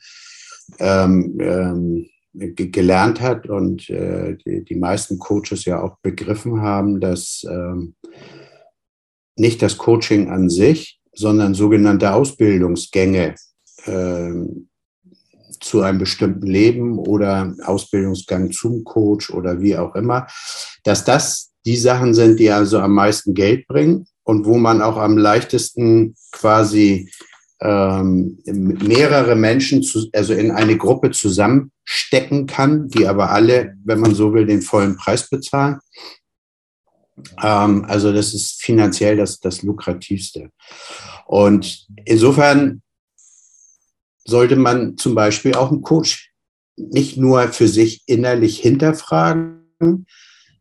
[0.80, 7.46] ähm, ähm, gelernt hat und äh, die, die, meisten Coaches ja auch begriffen haben, dass
[7.50, 7.96] ähm,
[9.36, 13.36] nicht das Coaching an sich, sondern sogenannte Ausbildungsgänge
[13.86, 14.68] ähm,
[15.60, 20.28] zu einem bestimmten Leben oder Ausbildungsgang zum Coach oder wie auch immer,
[20.84, 24.98] dass das die Sachen sind, die also am meisten Geld bringen und wo man auch
[24.98, 27.10] am leichtesten quasi
[27.62, 34.16] ähm, mehrere Menschen, zu, also in eine Gruppe zusammenstecken kann, die aber alle, wenn man
[34.16, 35.78] so will, den vollen Preis bezahlen.
[37.42, 40.52] Ähm, also das ist finanziell das, das lukrativste.
[41.26, 42.82] Und insofern
[44.26, 46.32] sollte man zum Beispiel auch einen Coach
[46.76, 50.06] nicht nur für sich innerlich hinterfragen,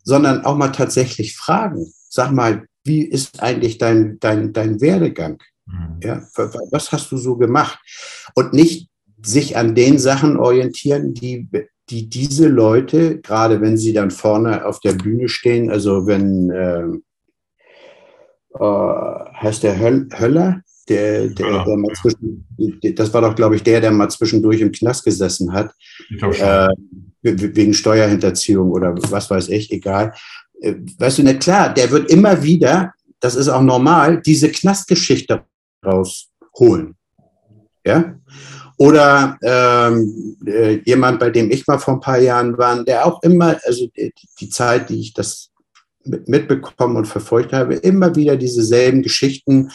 [0.02, 1.92] sondern auch mal tatsächlich fragen.
[2.08, 5.42] Sag mal, wie ist eigentlich dein, dein, dein Werdegang?
[5.66, 6.00] Mhm.
[6.02, 6.22] Ja,
[6.70, 7.78] was hast du so gemacht?
[8.34, 8.88] Und nicht
[9.22, 11.48] sich an den Sachen orientieren, die,
[11.90, 16.84] die diese Leute, gerade wenn sie dann vorne auf der Bühne stehen, also wenn, äh,
[18.58, 22.46] äh, heißt der Höll, Höller, der, der, der mal zwischen,
[22.96, 25.72] das war doch, glaube ich, der, der mal zwischendurch im Knast gesessen hat,
[26.20, 26.68] äh,
[27.22, 30.14] wegen Steuerhinterziehung oder was weiß ich, egal.
[30.60, 35.44] Äh, weißt du, nicht klar, der wird immer wieder, das ist auch normal, diese Knastgeschichte
[35.84, 36.96] rausholen.
[37.84, 38.16] Ja?
[38.80, 43.22] Oder ähm, äh, jemand, bei dem ich mal vor ein paar Jahren war, der auch
[43.22, 44.10] immer, also die,
[44.40, 45.50] die Zeit, die ich das
[46.02, 49.70] mitbekommen und verfolgt habe, immer wieder dieselben Geschichten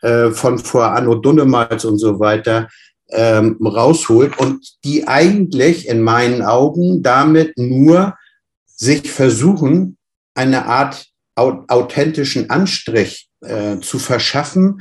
[0.00, 2.68] äh, von vor Anno Dunnemals und so weiter
[3.10, 8.16] ähm, rausholt und die eigentlich in meinen Augen damit nur
[8.64, 9.98] sich versuchen,
[10.34, 14.80] eine Art authentischen Anstrich äh, zu verschaffen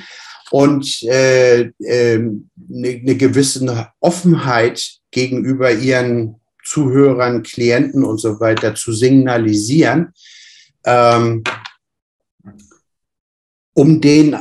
[0.52, 2.39] und äh, äh, eine,
[2.89, 10.14] eine gewisse Offenheit gegenüber ihren Zuhörern, Klienten und so weiter zu signalisieren,
[10.86, 11.43] ähm,
[13.74, 14.38] um den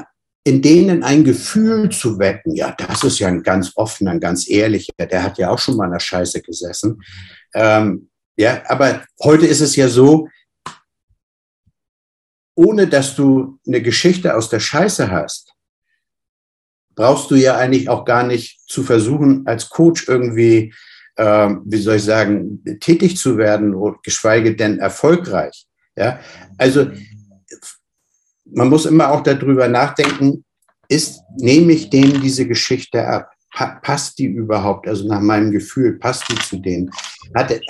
[0.46, 4.48] in denen ein Gefühl zu wecken, ja, das ist ja ein ganz offener, ein ganz
[4.48, 7.02] ehrlicher, der hat ja auch schon mal in der Scheiße gesessen.
[7.52, 10.28] Ähm, ja, aber heute ist es ja so,
[12.54, 15.45] ohne dass du eine Geschichte aus der Scheiße hast,
[16.96, 20.74] brauchst du ja eigentlich auch gar nicht zu versuchen, als Coach irgendwie,
[21.16, 25.66] äh, wie soll ich sagen, tätig zu werden, geschweige denn erfolgreich.
[25.96, 26.18] Ja,
[26.58, 26.86] also
[28.44, 30.44] man muss immer auch darüber nachdenken,
[30.88, 33.30] ist, nehme ich dem diese Geschichte ab?
[33.82, 34.86] passt die überhaupt?
[34.86, 36.90] Also nach meinem Gefühl, passt die zu dem?
[37.34, 37.60] Hat er,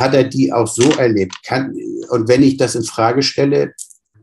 [0.00, 1.34] hat er die auch so erlebt?
[1.44, 1.74] Kann,
[2.10, 3.74] und wenn ich das in Frage stelle,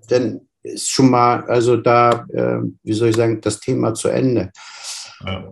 [0.07, 4.51] dann ist schon mal, also da, äh, wie soll ich sagen, das Thema zu Ende.
[5.25, 5.51] Ja.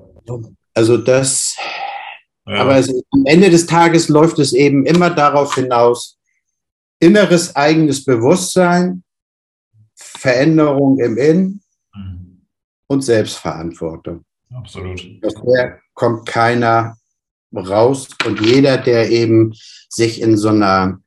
[0.73, 1.55] Also das,
[2.45, 2.55] ja.
[2.61, 6.17] aber also am Ende des Tages läuft es eben immer darauf hinaus,
[6.99, 9.03] inneres eigenes Bewusstsein,
[9.95, 11.61] Veränderung im Innen
[11.95, 12.45] mhm.
[12.87, 14.23] und Selbstverantwortung.
[14.53, 15.03] Absolut.
[15.21, 16.97] Daher kommt keiner
[17.53, 19.53] raus und jeder, der eben
[19.89, 20.99] sich in so einer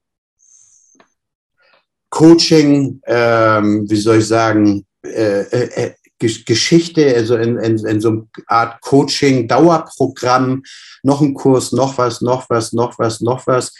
[2.20, 8.10] Coaching, ähm, wie soll ich sagen, äh, äh, äh Geschichte, also in, in, in so
[8.10, 10.62] einer Art Coaching-Dauerprogramm,
[11.02, 13.72] noch ein Kurs, noch was, noch was, noch was, noch was,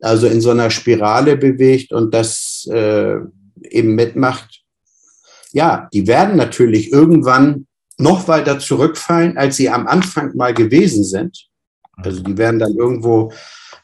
[0.00, 3.16] also in so einer Spirale bewegt und das äh,
[3.62, 4.62] eben mitmacht.
[5.50, 7.66] Ja, die werden natürlich irgendwann
[7.96, 11.48] noch weiter zurückfallen, als sie am Anfang mal gewesen sind.
[11.96, 13.32] Also die werden dann irgendwo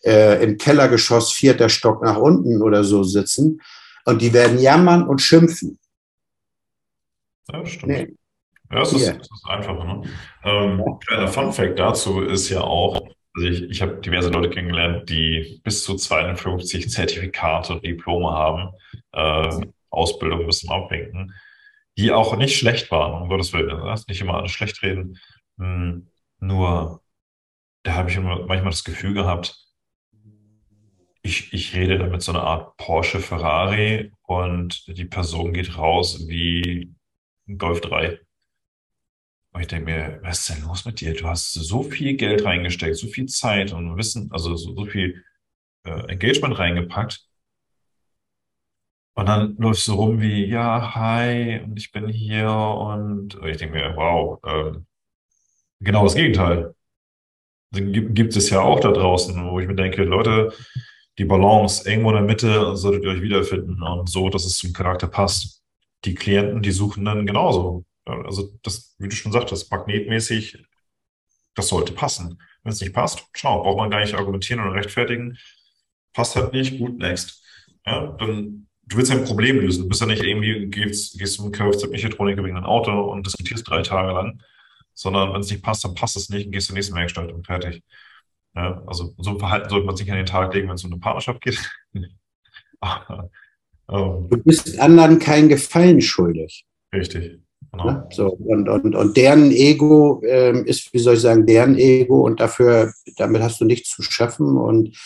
[0.05, 3.59] äh, im Kellergeschoss vierter Stock nach unten oder so sitzen
[4.05, 5.79] und die werden jammern und schimpfen.
[7.51, 7.93] Ja, stimmt.
[7.93, 8.15] Nee.
[8.71, 9.85] Ja, es ist, es ist einfach.
[9.85, 10.03] Ne?
[10.45, 10.99] Ähm, ja.
[11.07, 15.85] Kleiner Fun-Fact dazu ist ja auch, also ich, ich habe diverse Leute kennengelernt, die bis
[15.85, 18.73] zu 52 Zertifikate und Diplome haben,
[19.13, 21.35] äh, Ausbildung bis zum Abwinken,
[21.97, 23.81] die auch nicht schlecht waren, um Gottes Willen.
[23.83, 25.19] Also nicht immer alles schlecht reden.
[25.59, 26.09] Hm,
[26.41, 27.01] nur,
[27.85, 29.64] da habe ich immer manchmal das Gefühl gehabt,
[31.25, 36.29] ich, ich rede da mit so einer Art Porsche Ferrari und die Person geht raus
[36.29, 36.95] wie
[37.49, 38.21] ein Golf 3.
[39.53, 41.15] Und ich denke mir, was ist denn los mit dir?
[41.15, 45.25] Du hast so viel Geld reingesteckt, so viel Zeit und Wissen, also so, so viel
[45.85, 47.27] äh, Engagement reingepackt.
[49.15, 53.57] Und dann läufst du rum wie, ja, hi, und ich bin hier und, und ich
[53.57, 54.87] denke mir, wow, ähm,
[55.81, 56.75] genau das Gegenteil.
[57.73, 60.53] Gibt, gibt es ja auch da draußen, wo ich mir denke, Leute,
[61.19, 64.73] die Balance irgendwo in der Mitte solltet ihr euch wiederfinden und so, dass es zum
[64.73, 65.63] Charakter passt.
[66.05, 67.85] Die Klienten, die suchen dann genauso.
[68.05, 70.65] Also das, wie du schon sagtest, magnetmäßig,
[71.55, 72.41] das sollte passen.
[72.63, 75.39] Wenn es nicht passt, schau, braucht man gar nicht argumentieren oder rechtfertigen.
[76.13, 77.43] Passt halt nicht, gut, next.
[77.87, 79.85] Ja, dann, du willst ja ein Problem lösen.
[79.85, 83.83] Du bist ja nicht irgendwie, gehst, gehst zum Kfz-Mechatroniker wegen einem Auto und diskutierst drei
[83.83, 84.43] Tage lang,
[84.95, 87.47] sondern wenn es nicht passt, dann passt es nicht und gehst zur nächsten Werkstatt und
[87.47, 87.83] fertig.
[88.55, 90.93] Ja, also so ein Verhalten sollte man sich an den Tag legen, wenn es um
[90.93, 91.59] eine Partnerschaft geht.
[93.89, 96.65] du bist anderen keinen Gefallen schuldig.
[96.95, 97.41] Richtig.
[97.73, 97.85] Genau.
[97.91, 98.07] Ne?
[98.13, 102.39] So, und, und, und deren Ego ähm, ist, wie soll ich sagen, deren Ego und
[102.39, 104.57] dafür, damit hast du nichts zu schaffen.
[104.57, 104.97] Und,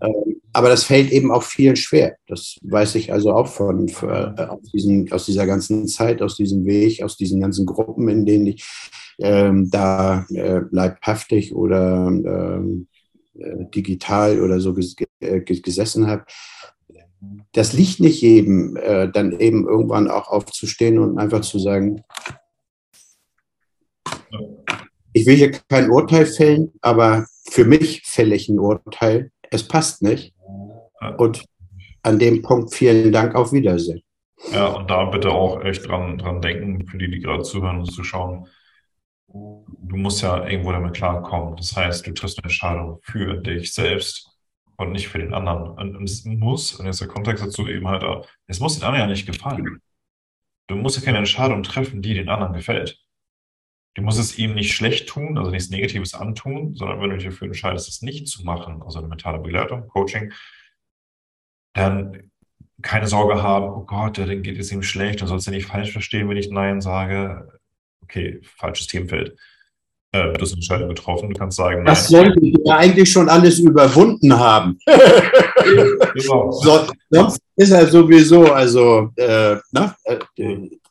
[0.00, 2.16] ähm, aber das fällt eben auch vielen schwer.
[2.26, 6.36] Das weiß ich also auch von, für, äh, aus, diesen, aus dieser ganzen Zeit, aus
[6.36, 8.64] diesem Weg, aus diesen ganzen Gruppen, in denen ich
[9.18, 12.86] ähm, da äh, leibhaftig oder ähm,
[13.38, 16.24] äh, digital oder so ges äh, gesessen habe
[17.52, 22.02] das liegt nicht jedem, äh, dann eben irgendwann auch aufzustehen und einfach zu sagen,
[25.12, 29.32] ich will hier kein Urteil fällen, aber für mich fälle ich ein Urteil.
[29.50, 30.34] Es passt nicht.
[31.16, 31.44] Und
[32.02, 34.02] an dem Punkt vielen Dank, auf Wiedersehen.
[34.52, 37.86] Ja, und da bitte auch echt dran, dran denken, für die, die gerade zuhören und
[37.86, 38.46] zuschauen.
[39.28, 41.56] Du musst ja irgendwo damit klarkommen.
[41.56, 44.38] Das heißt, du triffst eine Entscheidung für dich selbst
[44.76, 45.96] und nicht für den anderen.
[45.96, 49.06] Und es muss, und jetzt der Kontext dazu eben halt auch, es muss den anderen
[49.08, 49.82] ja nicht gefallen.
[50.68, 52.98] Du musst ja keine Entscheidung treffen, die den anderen gefällt.
[53.94, 57.26] Du musst es ihm nicht schlecht tun, also nichts Negatives antun, sondern wenn du dich
[57.26, 60.32] dafür entscheidest, es nicht zu machen, also eine mentale Begleitung, Coaching,
[61.74, 62.30] dann
[62.80, 65.90] keine Sorge haben, oh Gott, dann geht es ihm schlecht, dann sollst du nicht falsch
[65.90, 67.57] verstehen, wenn ich Nein sage.
[68.02, 69.36] Okay, falsches Themenfeld
[70.12, 71.30] äh, du hast eine Entscheidung getroffen.
[71.30, 72.24] Du kannst sagen, das nein.
[72.24, 74.78] sollte ich ja eigentlich schon alles überwunden haben.
[76.14, 76.50] genau.
[76.50, 80.18] so, sonst ist er sowieso, also, äh, na, äh,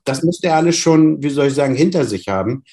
[0.03, 2.63] das müsste er alles schon, wie soll ich sagen, hinter sich haben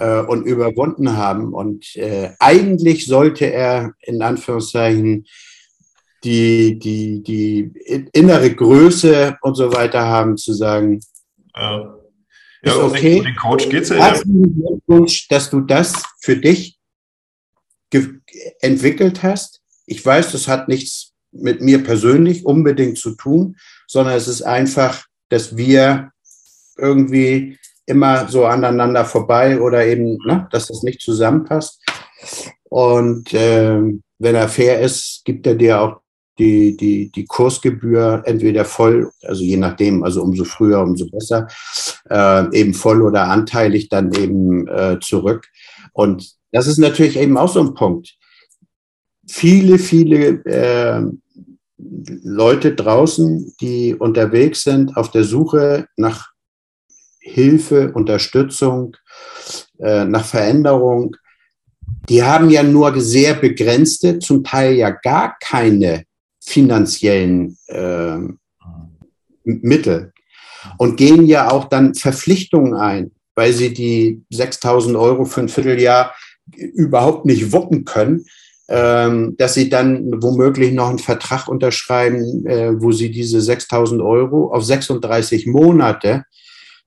[0.00, 0.20] ja.
[0.20, 1.54] äh, und überwunden haben.
[1.54, 5.26] Und äh, eigentlich sollte er in Anführungszeichen
[6.24, 7.72] die, die, die
[8.12, 11.00] innere Größe und so weiter haben, zu sagen,
[11.54, 11.95] ja.
[12.66, 13.22] Ja, ist okay.
[13.22, 13.96] Den Coach geht's ja.
[13.96, 16.78] Herzlichen Glückwunsch, dass du das für dich
[18.60, 19.62] entwickelt hast.
[19.86, 23.56] Ich weiß, das hat nichts mit mir persönlich unbedingt zu tun,
[23.86, 26.10] sondern es ist einfach, dass wir
[26.76, 31.80] irgendwie immer so aneinander vorbei oder eben, ne, dass das nicht zusammenpasst.
[32.64, 33.80] Und äh,
[34.18, 36.00] wenn er fair ist, gibt er dir auch
[36.38, 41.48] die, die, die Kursgebühr entweder voll, also je nachdem, also umso früher, umso besser,
[42.10, 45.48] äh, eben voll oder anteilig dann eben äh, zurück.
[45.92, 48.16] Und das ist natürlich eben auch so ein Punkt.
[49.26, 51.02] Viele, viele äh,
[51.78, 56.30] Leute draußen, die unterwegs sind auf der Suche nach
[57.20, 58.96] Hilfe, Unterstützung,
[59.78, 61.16] äh, nach Veränderung,
[62.08, 66.04] die haben ja nur sehr begrenzte, zum Teil ja gar keine
[66.46, 68.18] finanziellen äh,
[69.44, 70.12] Mittel.
[70.78, 76.14] Und gehen ja auch dann Verpflichtungen ein, weil sie die 6000 Euro für ein Vierteljahr
[76.54, 78.24] überhaupt nicht wuppen können,
[78.68, 84.52] ähm, dass sie dann womöglich noch einen Vertrag unterschreiben, äh, wo sie diese 6000 Euro
[84.52, 86.24] auf 36 Monate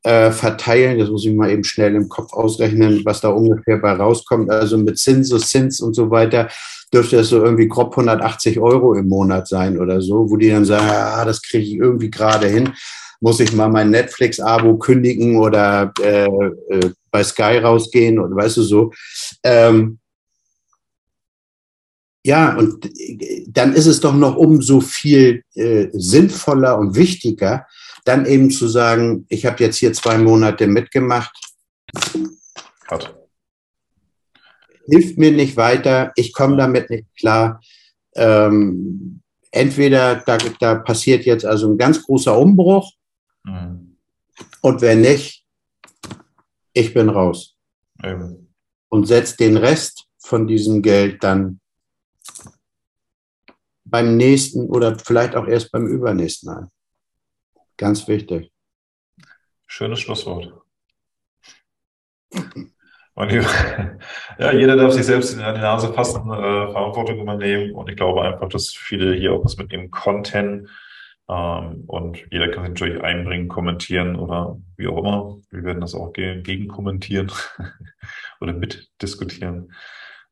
[0.03, 0.99] äh, verteilen.
[0.99, 4.49] Das muss ich mal eben schnell im Kopf ausrechnen, was da ungefähr bei rauskommt.
[4.49, 6.49] Also mit Zinsus, Zins und so weiter
[6.93, 10.65] dürfte das so irgendwie grob 180 Euro im Monat sein oder so, wo die dann
[10.65, 12.73] sagen, ah, das kriege ich irgendwie gerade hin.
[13.21, 18.61] muss ich mal mein Netflix-Abo kündigen oder äh, äh, bei Sky rausgehen oder weißt du
[18.61, 18.93] so.
[19.43, 19.99] Ähm,
[22.23, 22.89] ja, und
[23.47, 27.65] dann ist es doch noch umso viel äh, sinnvoller und wichtiger,
[28.09, 31.31] dann eben zu sagen, ich habe jetzt hier zwei Monate mitgemacht.
[32.87, 33.15] Cut.
[34.89, 37.61] Hilft mir nicht weiter, ich komme damit nicht klar.
[38.15, 39.21] Ähm,
[39.51, 42.91] entweder da, da passiert jetzt also ein ganz großer Umbruch
[43.43, 43.95] mhm.
[44.61, 45.45] und wenn nicht,
[46.73, 47.55] ich bin raus.
[48.01, 48.47] Mhm.
[48.89, 51.59] Und setze den Rest von diesem Geld dann
[53.85, 56.71] beim nächsten oder vielleicht auch erst beim übernächsten ein.
[57.79, 58.51] Ganz wichtig.
[59.65, 60.51] Schönes Schlusswort.
[64.37, 68.23] ja, jeder darf sich selbst in die Nase fassen, äh, Verantwortung übernehmen und ich glaube
[68.23, 70.69] einfach, dass viele hier auch was mitnehmen Content
[71.29, 75.37] ähm, und jeder kann sich natürlich einbringen, kommentieren oder wie auch immer.
[75.49, 77.31] Wir werden das auch gegen kommentieren
[78.41, 79.73] oder mitdiskutieren.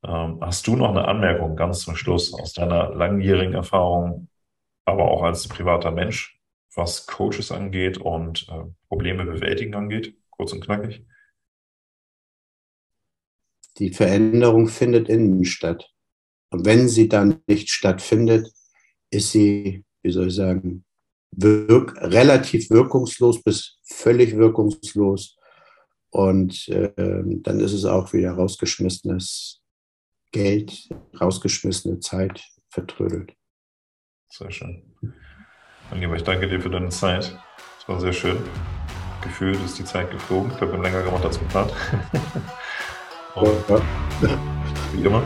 [0.04, 4.28] Ähm, hast du noch eine Anmerkung ganz zum Schluss aus deiner langjährigen Erfahrung,
[4.84, 6.37] aber auch als privater Mensch,
[6.78, 10.16] was Coaches angeht und äh, Probleme bewältigen angeht?
[10.30, 11.06] Kurz und knackig.
[13.80, 15.92] Die Veränderung findet innen statt.
[16.50, 18.52] Und wenn sie dann nicht stattfindet,
[19.10, 20.86] ist sie, wie soll ich sagen,
[21.32, 25.38] wirk relativ wirkungslos bis völlig wirkungslos.
[26.10, 29.62] Und äh, dann ist es auch wieder rausgeschmissenes
[30.32, 30.90] Geld,
[31.20, 33.34] rausgeschmissene Zeit vertrödelt.
[34.30, 34.84] Sehr schön.
[35.90, 37.38] Mein Lieber, ich danke dir für deine Zeit.
[37.80, 38.38] Es war sehr schön.
[39.22, 40.52] Gefühlt ist die Zeit geflogen.
[40.52, 41.72] Ich glaube, wir haben länger gemacht als geplant.
[44.94, 45.24] Wie immer.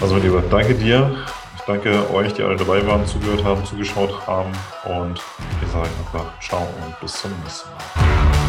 [0.00, 1.24] Also, mein Lieber, danke dir.
[1.56, 4.50] Ich danke euch, die alle dabei waren, zugehört haben, zugeschaut haben.
[4.84, 5.20] Und
[5.60, 8.47] wir sagen einfach ciao und bis zum nächsten Mal.